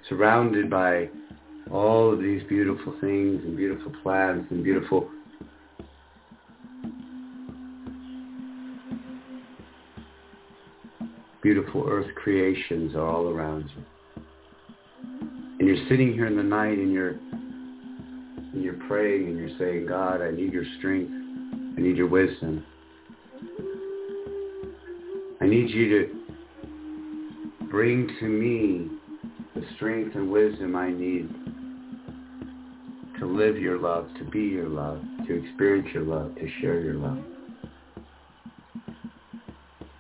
[0.08, 1.10] surrounded by
[1.72, 5.10] all of these beautiful things and beautiful plants and beautiful
[11.42, 14.24] beautiful earth creations are all around you.
[15.60, 17.16] And you're sitting here in the night and you're
[18.54, 21.12] and you're praying and you're saying, God, I need your strength.
[21.78, 22.66] I need your wisdom.
[25.46, 28.90] I need you to bring to me
[29.54, 31.30] the strength and wisdom I need
[33.20, 36.96] to live your love, to be your love, to experience your love, to share your
[36.96, 37.20] love.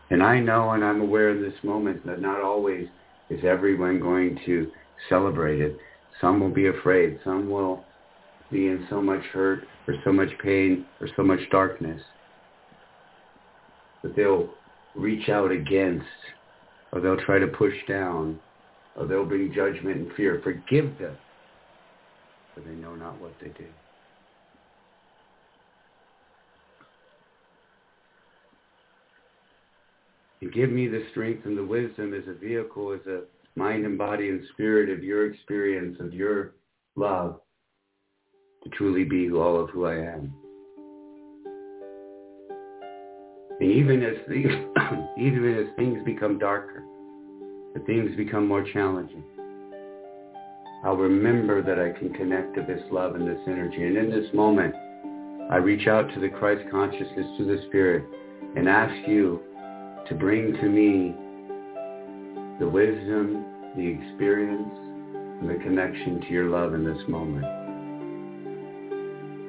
[0.09, 2.87] And I know and I'm aware in this moment that not always
[3.29, 4.71] is everyone going to
[5.09, 5.77] celebrate it.
[6.21, 7.19] Some will be afraid.
[7.23, 7.85] Some will
[8.51, 12.01] be in so much hurt or so much pain or so much darkness
[14.01, 14.49] that they'll
[14.95, 16.05] reach out against
[16.91, 18.39] or they'll try to push down
[18.95, 20.41] or they'll bring judgment and fear.
[20.43, 21.17] Forgive them
[22.55, 23.65] for they know not what they do.
[30.41, 33.23] And give me the strength and the wisdom as a vehicle, as a
[33.55, 36.55] mind and body and spirit of your experience, of your
[36.95, 37.41] love,
[38.63, 40.33] to truly be all of who I am.
[43.59, 44.51] And even as things,
[45.17, 46.83] even as things become darker,
[47.73, 49.23] the things become more challenging,
[50.83, 53.83] I'll remember that I can connect to this love and this energy.
[53.83, 54.75] And in this moment,
[55.49, 58.03] I reach out to the Christ consciousness, to the Spirit,
[58.55, 59.39] and ask you
[60.07, 61.15] to bring to me
[62.59, 63.45] the wisdom,
[63.75, 64.69] the experience,
[65.41, 67.45] and the connection to your love in this moment.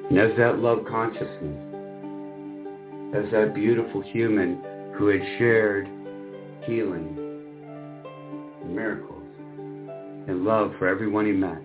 [0.09, 1.66] And as that love consciousness,
[3.13, 4.61] as that beautiful human
[4.97, 5.87] who had shared
[6.65, 7.15] healing
[8.65, 9.23] miracles,
[10.27, 11.61] and love for everyone he met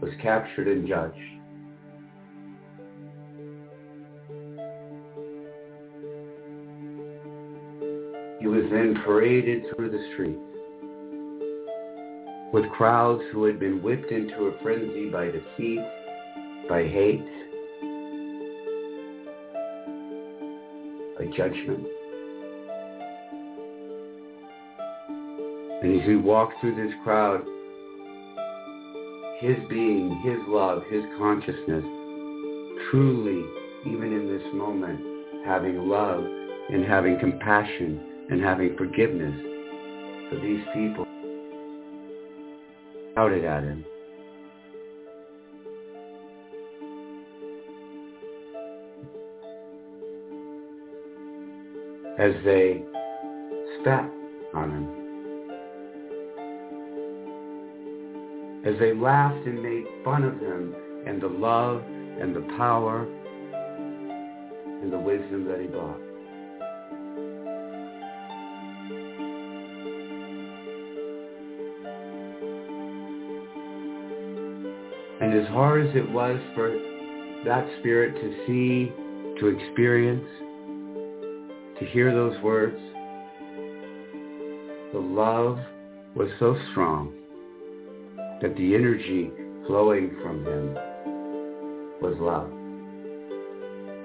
[0.00, 1.16] was captured and judged.
[8.40, 10.40] He was then paraded through the streets
[12.52, 15.80] with crowds who had been whipped into a frenzy by defeat,
[16.68, 17.41] by hate,
[21.22, 21.86] by judgment.
[25.82, 27.42] And as he walked through this crowd,
[29.40, 31.84] his being, his love, his consciousness,
[32.90, 33.44] truly,
[33.86, 35.00] even in this moment,
[35.44, 36.24] having love
[36.70, 39.34] and having compassion and having forgiveness
[40.30, 41.04] for these people
[43.14, 43.84] shouted at him.
[52.18, 52.84] As they
[53.80, 54.10] spat
[54.54, 55.02] on him.
[58.64, 60.74] as they laughed and made fun of him
[61.06, 61.82] and the love
[62.20, 63.02] and the power
[64.82, 65.98] and the wisdom that he brought.
[75.20, 76.70] And as hard as it was for
[77.44, 78.92] that spirit to see,
[79.40, 80.26] to experience,
[81.92, 82.78] hear those words,
[84.94, 85.58] the love
[86.16, 87.12] was so strong
[88.40, 89.30] that the energy
[89.66, 90.74] flowing from him
[92.00, 92.50] was love,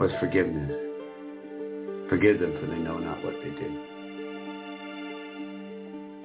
[0.01, 0.69] was forgiveness.
[2.09, 3.83] Forgive them for they know not what they do.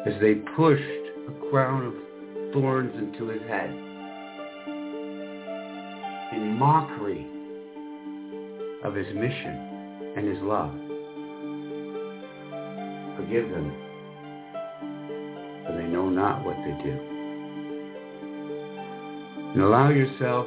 [0.04, 0.82] As they pushed
[1.28, 1.94] a crown of
[2.52, 3.70] thorns into his head
[6.32, 7.24] in mockery
[8.82, 10.81] of his mission and his love.
[13.32, 13.72] Forgive them,
[15.64, 16.92] for they know not what they do.
[19.54, 20.44] And allow yourself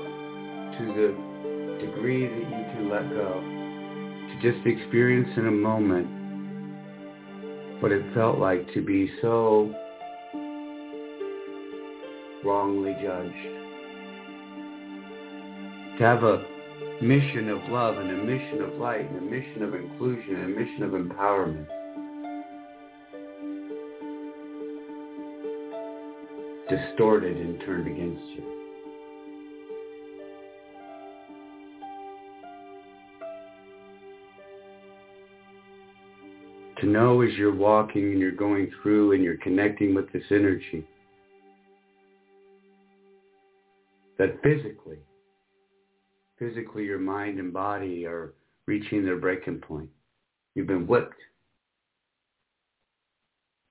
[0.78, 1.16] to the
[1.84, 3.42] degree that you can let go
[4.30, 6.06] to just experience in a moment
[7.82, 9.74] what it felt like to be so
[12.44, 13.34] wrongly judged.
[15.98, 16.46] To have a
[17.02, 20.60] mission of love and a mission of light and a mission of inclusion and a
[20.60, 21.66] mission of empowerment.
[26.76, 28.44] Distorted and turned against you.
[36.82, 40.86] To know as you're walking and you're going through and you're connecting with this energy
[44.18, 44.98] that physically,
[46.38, 48.34] physically your mind and body are
[48.68, 49.90] reaching their breaking point.
[50.54, 51.20] You've been whipped.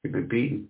[0.02, 0.68] You've been beaten.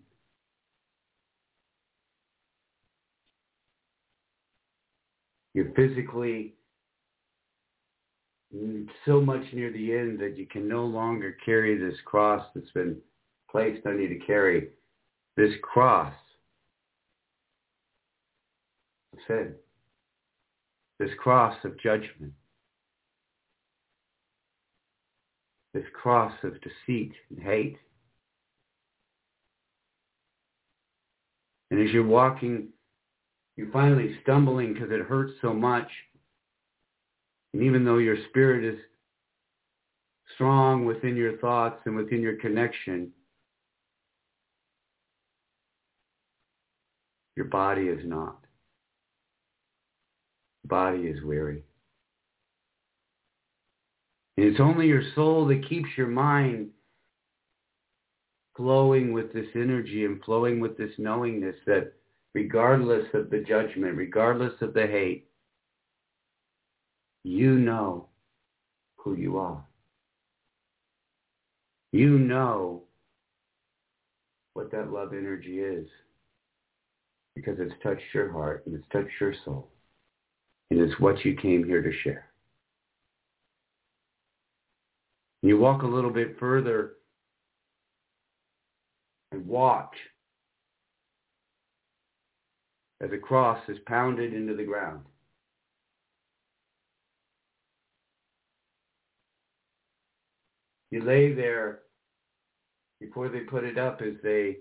[5.75, 6.55] Physically
[9.05, 12.97] so much near the end that you can no longer carry this cross that's been
[13.51, 14.69] placed on you to carry.
[15.37, 16.15] This cross
[19.13, 19.55] of sin.
[20.99, 22.33] This cross of judgment.
[25.73, 27.77] This cross of deceit and hate.
[31.71, 32.69] And as you're walking
[33.57, 35.89] you're finally stumbling because it hurts so much.
[37.53, 38.81] And even though your spirit is
[40.35, 43.11] strong within your thoughts and within your connection,
[47.37, 48.39] your body is not.
[50.67, 51.63] body is weary.
[54.37, 56.71] And it's only your soul that keeps your mind
[58.57, 61.93] flowing with this energy and flowing with this knowingness that
[62.35, 65.29] regardless of the judgment, regardless of the hate,
[67.23, 68.09] you know
[68.97, 69.65] who you are.
[71.93, 72.83] You know
[74.55, 75.87] what that love energy is
[77.35, 79.71] because it's touched your heart and it's touched your soul
[80.71, 82.31] and it's what you came here to share.
[85.43, 86.95] You walk a little bit further
[89.31, 89.95] and watch
[93.05, 95.01] as a cross is pounded into the ground.
[100.91, 101.81] You lay there
[103.01, 104.59] before they put it up as they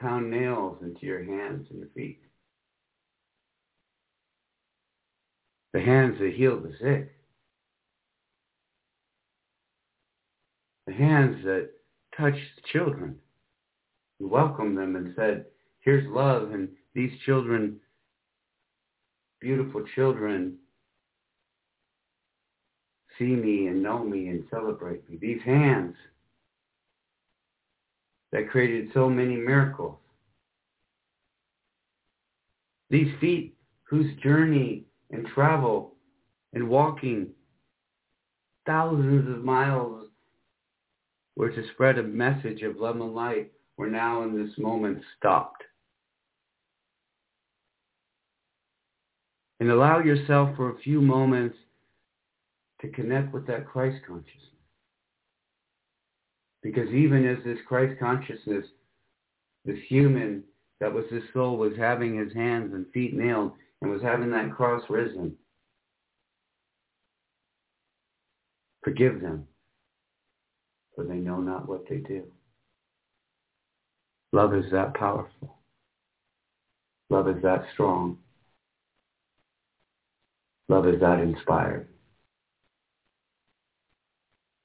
[0.00, 2.20] pound nails into your hands and your feet.
[5.74, 7.12] The hands that heal the sick.
[10.86, 11.70] The hands that
[12.16, 13.16] touch the children
[14.28, 15.46] welcomed them and said,
[15.80, 17.76] here's love and these children,
[19.40, 20.56] beautiful children,
[23.18, 25.18] see me and know me and celebrate me.
[25.20, 25.94] These hands
[28.32, 29.96] that created so many miracles.
[32.88, 33.54] These feet
[33.84, 35.94] whose journey and travel
[36.52, 37.28] and walking
[38.66, 40.08] thousands of miles
[41.36, 45.62] were to spread a message of love and light we're now in this moment stopped.
[49.58, 51.56] And allow yourself for a few moments
[52.82, 54.34] to connect with that Christ consciousness.
[56.62, 58.66] Because even as this Christ consciousness,
[59.64, 60.44] this human
[60.80, 64.54] that was his soul was having his hands and feet nailed and was having that
[64.54, 65.34] cross risen,
[68.84, 69.46] forgive them,
[70.94, 72.24] for they know not what they do.
[74.32, 75.56] Love is that powerful.
[77.08, 78.18] Love is that strong.
[80.68, 81.88] Love is that inspired.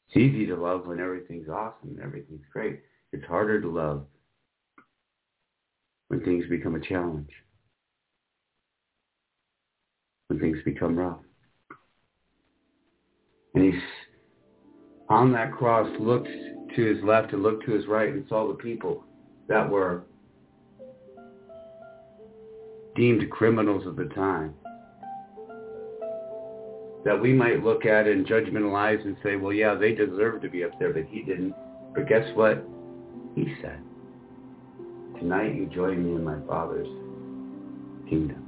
[0.07, 2.81] It's easy to love when everything's awesome and everything's great.
[3.11, 4.05] It's harder to love
[6.09, 7.31] when things become a challenge,
[10.27, 11.19] when things become rough.
[13.55, 13.81] And he's
[15.09, 16.29] on that cross, looked
[16.75, 19.05] to his left and looked to his right and saw the people
[19.47, 20.03] that were
[22.95, 24.53] deemed criminals of the time.
[27.03, 30.63] That we might look at in judgmentalize and say, well, yeah, they deserve to be
[30.63, 31.53] up there, but he didn't.
[31.93, 32.65] But guess what?
[33.35, 33.79] He said,
[35.19, 36.87] tonight you join me in my Father's
[38.09, 38.41] kingdom.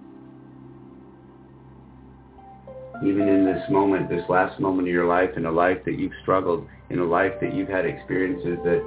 [3.05, 6.13] Even in this moment, this last moment of your life, in a life that you've
[6.23, 8.81] struggled, in a life that you've had experiences that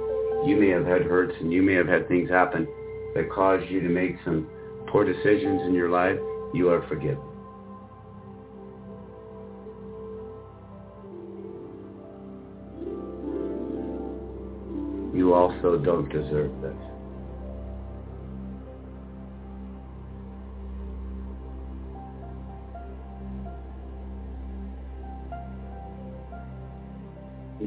[0.45, 2.67] you may have had hurts and you may have had things happen
[3.13, 4.49] that caused you to make some
[4.87, 6.17] poor decisions in your life.
[6.53, 7.21] You are forgiven.
[15.13, 16.73] You also don't deserve this.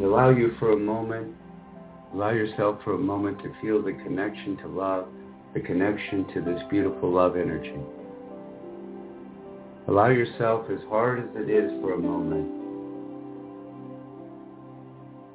[0.03, 1.35] Allow you for a moment
[2.15, 5.09] allow yourself for a moment to feel the connection to love,
[5.53, 7.75] the connection to this beautiful love energy.
[9.89, 12.49] Allow yourself, as hard as it is for a moment,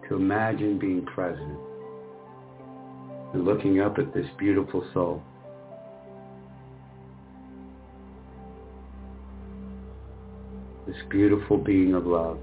[0.07, 1.57] to imagine being present
[3.33, 5.21] and looking up at this beautiful soul.
[10.87, 12.39] This beautiful being of love.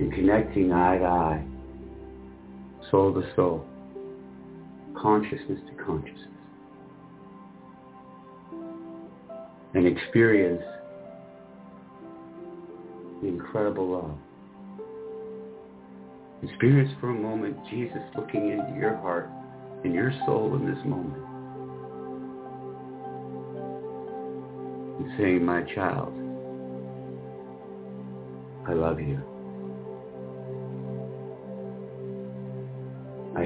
[0.00, 1.44] And connecting eye to eye,
[2.90, 3.64] soul to soul,
[5.00, 6.22] consciousness to consciousness.
[9.74, 10.62] And experience
[13.22, 14.16] the incredible love.
[16.42, 19.28] Experience for a moment Jesus looking into your heart
[19.84, 21.22] and your soul in this moment.
[24.98, 26.12] And saying, my child,
[28.68, 29.35] I love you.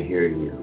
[0.00, 0.56] I hear you.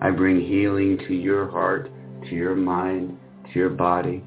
[0.00, 1.90] I bring healing to your heart,
[2.28, 3.18] to your mind,
[3.52, 4.22] to your body.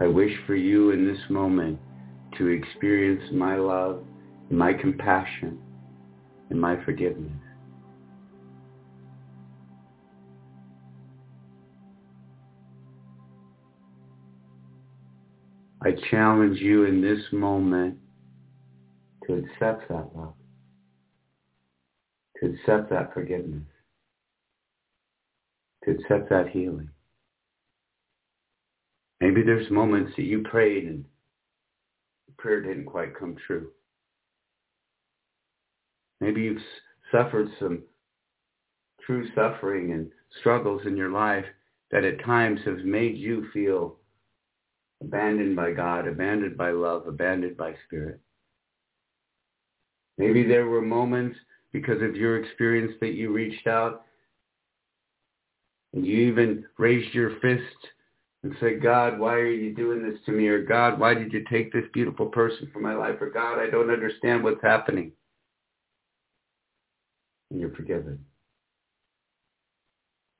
[0.00, 1.78] I wish for you in this moment
[2.38, 4.02] to experience my love,
[4.50, 5.58] my compassion,
[6.48, 7.30] and my forgiveness.
[15.82, 17.98] I challenge you in this moment
[19.26, 20.34] to accept that love,
[22.40, 23.62] to accept that forgiveness,
[25.84, 26.90] to accept that healing.
[29.20, 31.04] Maybe there's moments that you prayed and
[32.38, 33.70] prayer didn't quite come true.
[36.20, 36.62] Maybe you've
[37.12, 37.82] suffered some
[39.04, 41.44] true suffering and struggles in your life
[41.90, 43.96] that at times have made you feel
[45.00, 48.20] abandoned by God, abandoned by love, abandoned by spirit.
[50.22, 51.36] Maybe there were moments
[51.72, 54.04] because of your experience that you reached out
[55.92, 57.88] and you even raised your fist
[58.44, 60.46] and said, God, why are you doing this to me?
[60.46, 63.16] Or God, why did you take this beautiful person from my life?
[63.20, 65.10] Or God, I don't understand what's happening.
[67.50, 68.24] And you're forgiven.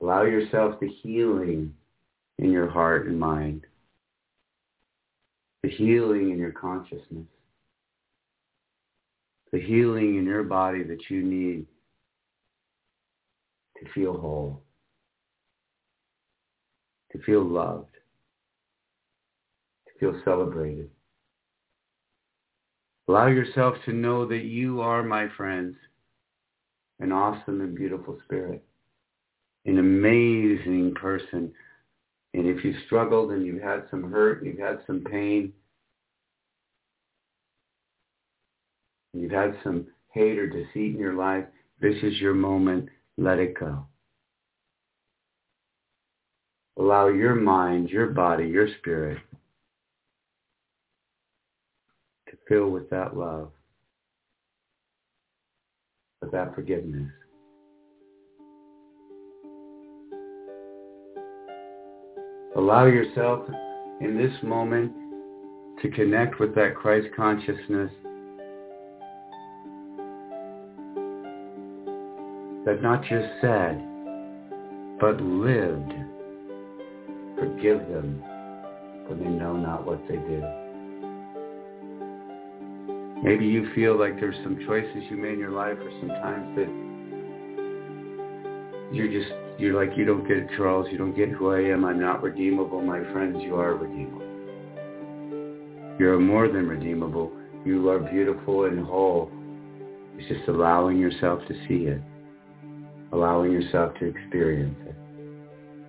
[0.01, 1.75] Allow yourself the healing
[2.39, 3.67] in your heart and mind.
[5.65, 7.27] The healing in your consciousness.
[9.53, 11.67] The healing in your body that you need
[13.79, 14.63] to feel whole
[17.13, 17.95] to feel loved,
[19.87, 20.91] to feel celebrated.
[23.09, 25.77] Allow yourself to know that you are, my friends,
[27.01, 28.65] an awesome and beautiful spirit,
[29.67, 31.53] an amazing person.
[32.35, 35.53] And if you struggled and you've had some hurt, you've had some pain,
[39.13, 41.45] you've had some hate or deceit in your life,
[41.81, 42.89] this is your moment.
[43.19, 43.85] Let it go.
[46.79, 49.19] Allow your mind, your body, your spirit
[52.29, 53.51] to fill with that love,
[56.23, 57.11] with that forgiveness.
[62.57, 63.47] Allow yourself
[64.01, 64.93] in this moment
[65.83, 67.91] to connect with that Christ consciousness
[72.65, 73.83] that not just said,
[75.01, 75.93] but lived
[77.43, 78.23] Forgive them,
[79.09, 80.43] for they know not what they do.
[83.25, 86.69] Maybe you feel like there's some choices you made in your life or sometimes that
[88.93, 90.87] you're just, you're like, you don't get it, Charles.
[90.93, 91.85] You don't get who I am.
[91.85, 92.81] I'm not redeemable.
[92.81, 94.23] My friends, you are redeemable.
[95.99, 97.33] You're more than redeemable.
[97.65, 99.33] You are beautiful and whole.
[100.17, 102.01] It's just allowing yourself to see it,
[103.13, 104.97] allowing yourself to experience it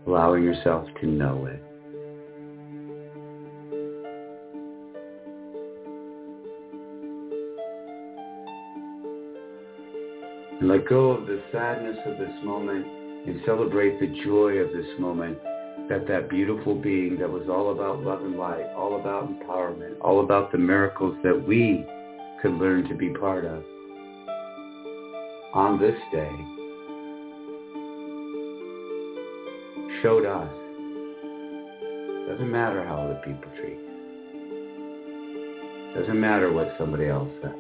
[0.08, 1.62] allowing yourself to know it.
[10.60, 14.88] And let go of the sadness of this moment and celebrate the joy of this
[15.00, 15.38] moment
[15.90, 20.24] that that beautiful being that was all about love and light, all about empowerment, all
[20.24, 21.86] about the miracles that we
[22.42, 23.64] could learn to be part of
[25.54, 26.63] on this day
[30.04, 30.50] showed us.
[32.28, 33.84] Doesn't matter how other people treat you.
[35.96, 37.52] Doesn't matter what somebody else says.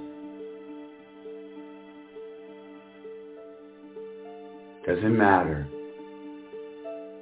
[4.85, 5.65] Doesn't matter.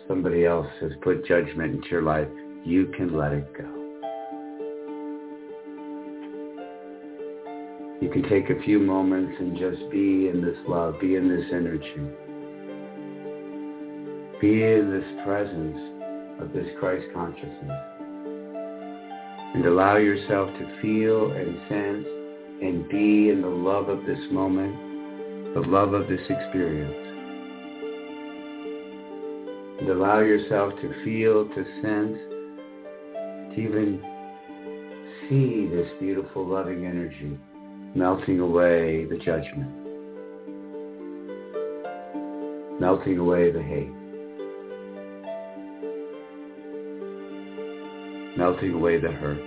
[0.08, 2.28] Somebody else has put judgment into your life.
[2.66, 3.68] You can let it go.
[8.02, 11.46] You can take a few moments and just be in this love, be in this
[11.54, 12.21] energy.
[14.42, 15.78] Be in this presence
[16.42, 17.72] of this Christ consciousness.
[19.54, 22.08] And allow yourself to feel and sense
[22.64, 27.08] and be in the love of this moment, the love of this experience.
[29.80, 32.18] And allow yourself to feel, to sense,
[33.54, 34.02] to even
[35.30, 37.38] see this beautiful loving energy
[37.94, 39.70] melting away the judgment,
[42.80, 44.01] melting away the hate,
[48.42, 49.38] melting away the hurt.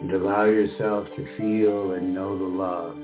[0.00, 2.96] And allow yourself to feel and know the love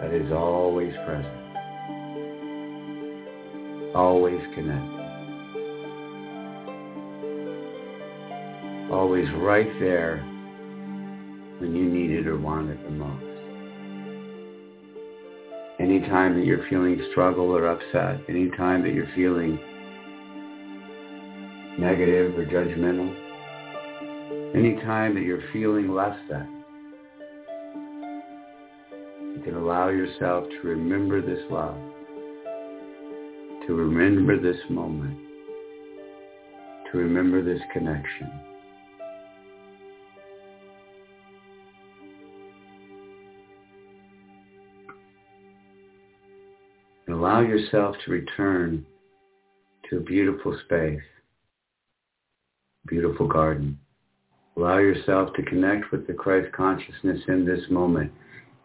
[0.00, 1.56] that is always present,
[3.94, 4.90] always connected,
[8.90, 10.18] always right there
[11.58, 11.93] when you
[12.34, 13.24] need it or want it the most.
[15.80, 19.58] Anytime that you're feeling struggle or upset, anytime that you're feeling
[21.78, 23.14] negative or judgmental,
[24.54, 26.64] anytime that you're feeling less than,
[29.36, 31.76] you can allow yourself to remember this love,
[33.66, 35.18] to remember this moment,
[36.92, 38.53] to remember this connection.
[47.34, 48.86] Allow yourself to return
[49.90, 51.02] to a beautiful space,
[52.86, 53.76] beautiful garden.
[54.56, 58.12] Allow yourself to connect with the Christ consciousness in this moment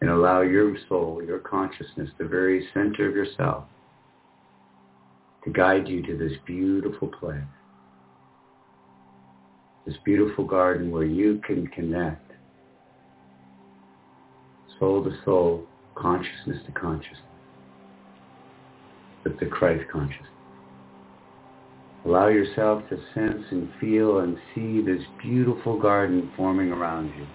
[0.00, 3.64] and allow your soul, your consciousness, the very center of yourself,
[5.42, 7.42] to guide you to this beautiful place,
[9.84, 12.30] this beautiful garden where you can connect
[14.78, 15.66] soul to soul,
[15.96, 17.29] consciousness to consciousness,
[19.24, 20.26] with the Christ consciousness.
[22.06, 27.26] Allow yourself to sense and feel and see this beautiful garden forming around you.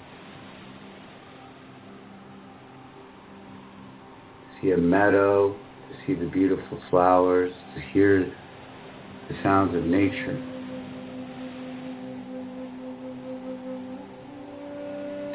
[4.65, 8.25] see a meadow, to see the beautiful flowers, to hear
[9.29, 10.51] the sounds of nature.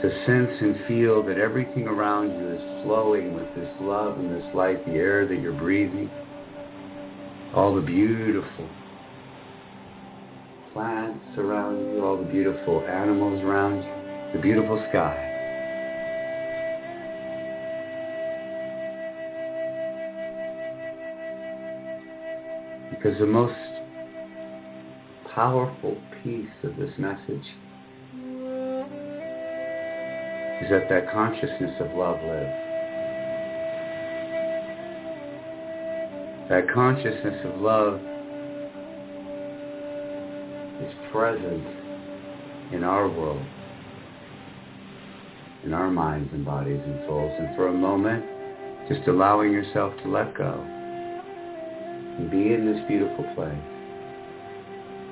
[0.03, 4.55] To sense and feel that everything around you is flowing with this love and this
[4.55, 6.11] light, the air that you're breathing,
[7.55, 8.69] all the beautiful
[10.73, 15.27] plants around you, all the beautiful animals around you, the beautiful sky.
[22.91, 23.55] Because the most
[25.35, 27.47] powerful piece of this message
[30.63, 32.70] is that that consciousness of love lives.
[36.51, 37.95] That consciousness of love
[40.83, 41.65] is present
[42.75, 43.47] in our world,
[45.63, 47.31] in our minds and bodies and souls.
[47.39, 48.25] And for a moment,
[48.89, 50.61] just allowing yourself to let go
[52.19, 53.55] and be in this beautiful place.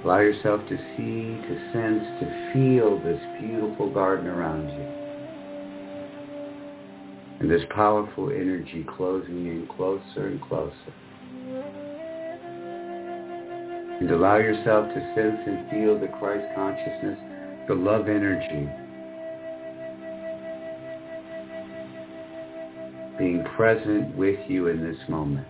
[0.02, 4.86] Allow yourself to see, to sense, to feel this beautiful garden around you.
[7.38, 10.74] And this powerful energy closing in closer and closer.
[14.00, 17.18] And allow yourself to sense and feel the Christ consciousness,
[17.66, 18.68] the love energy
[23.18, 25.46] being present with you in this moment.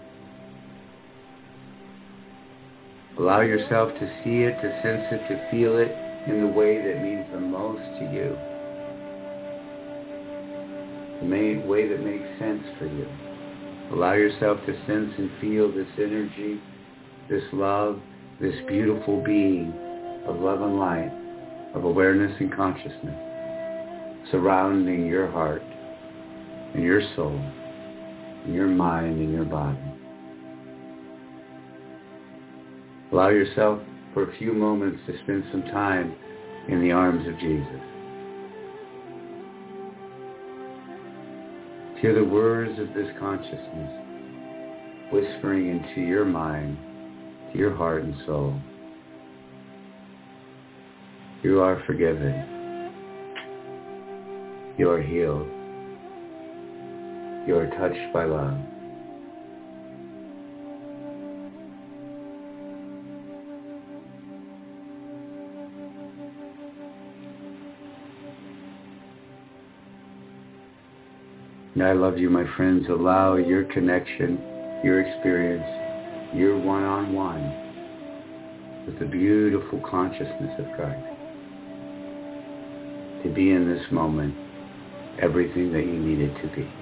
[3.19, 5.93] Allow yourself to see it, to sense it, to feel it
[6.29, 8.37] in the way that means the most to you.
[11.21, 13.07] The way that makes sense for you.
[13.93, 16.61] Allow yourself to sense and feel this energy,
[17.29, 18.01] this love,
[18.41, 19.73] this beautiful being
[20.27, 21.13] of love and light,
[21.75, 23.29] of awareness and consciousness
[24.31, 25.63] surrounding your heart
[26.75, 27.39] and your soul
[28.45, 29.79] and your mind and your body.
[33.13, 33.81] Allow yourself
[34.13, 36.15] for a few moments to spend some time
[36.69, 37.81] in the arms of Jesus.
[42.01, 44.05] Hear the words of this consciousness
[45.11, 46.77] whispering into your mind,
[47.53, 48.61] to your heart and soul.
[51.43, 52.93] You are forgiven.
[54.77, 55.49] You are healed.
[57.47, 58.59] You are touched by love.
[71.81, 72.87] I love you, my friends.
[72.91, 74.39] Allow your connection,
[74.85, 75.88] your experience
[76.35, 77.67] your one-on-one
[78.87, 80.97] with the beautiful consciousness of God.
[83.23, 84.35] to be in this moment
[85.21, 86.78] everything that you need it to be.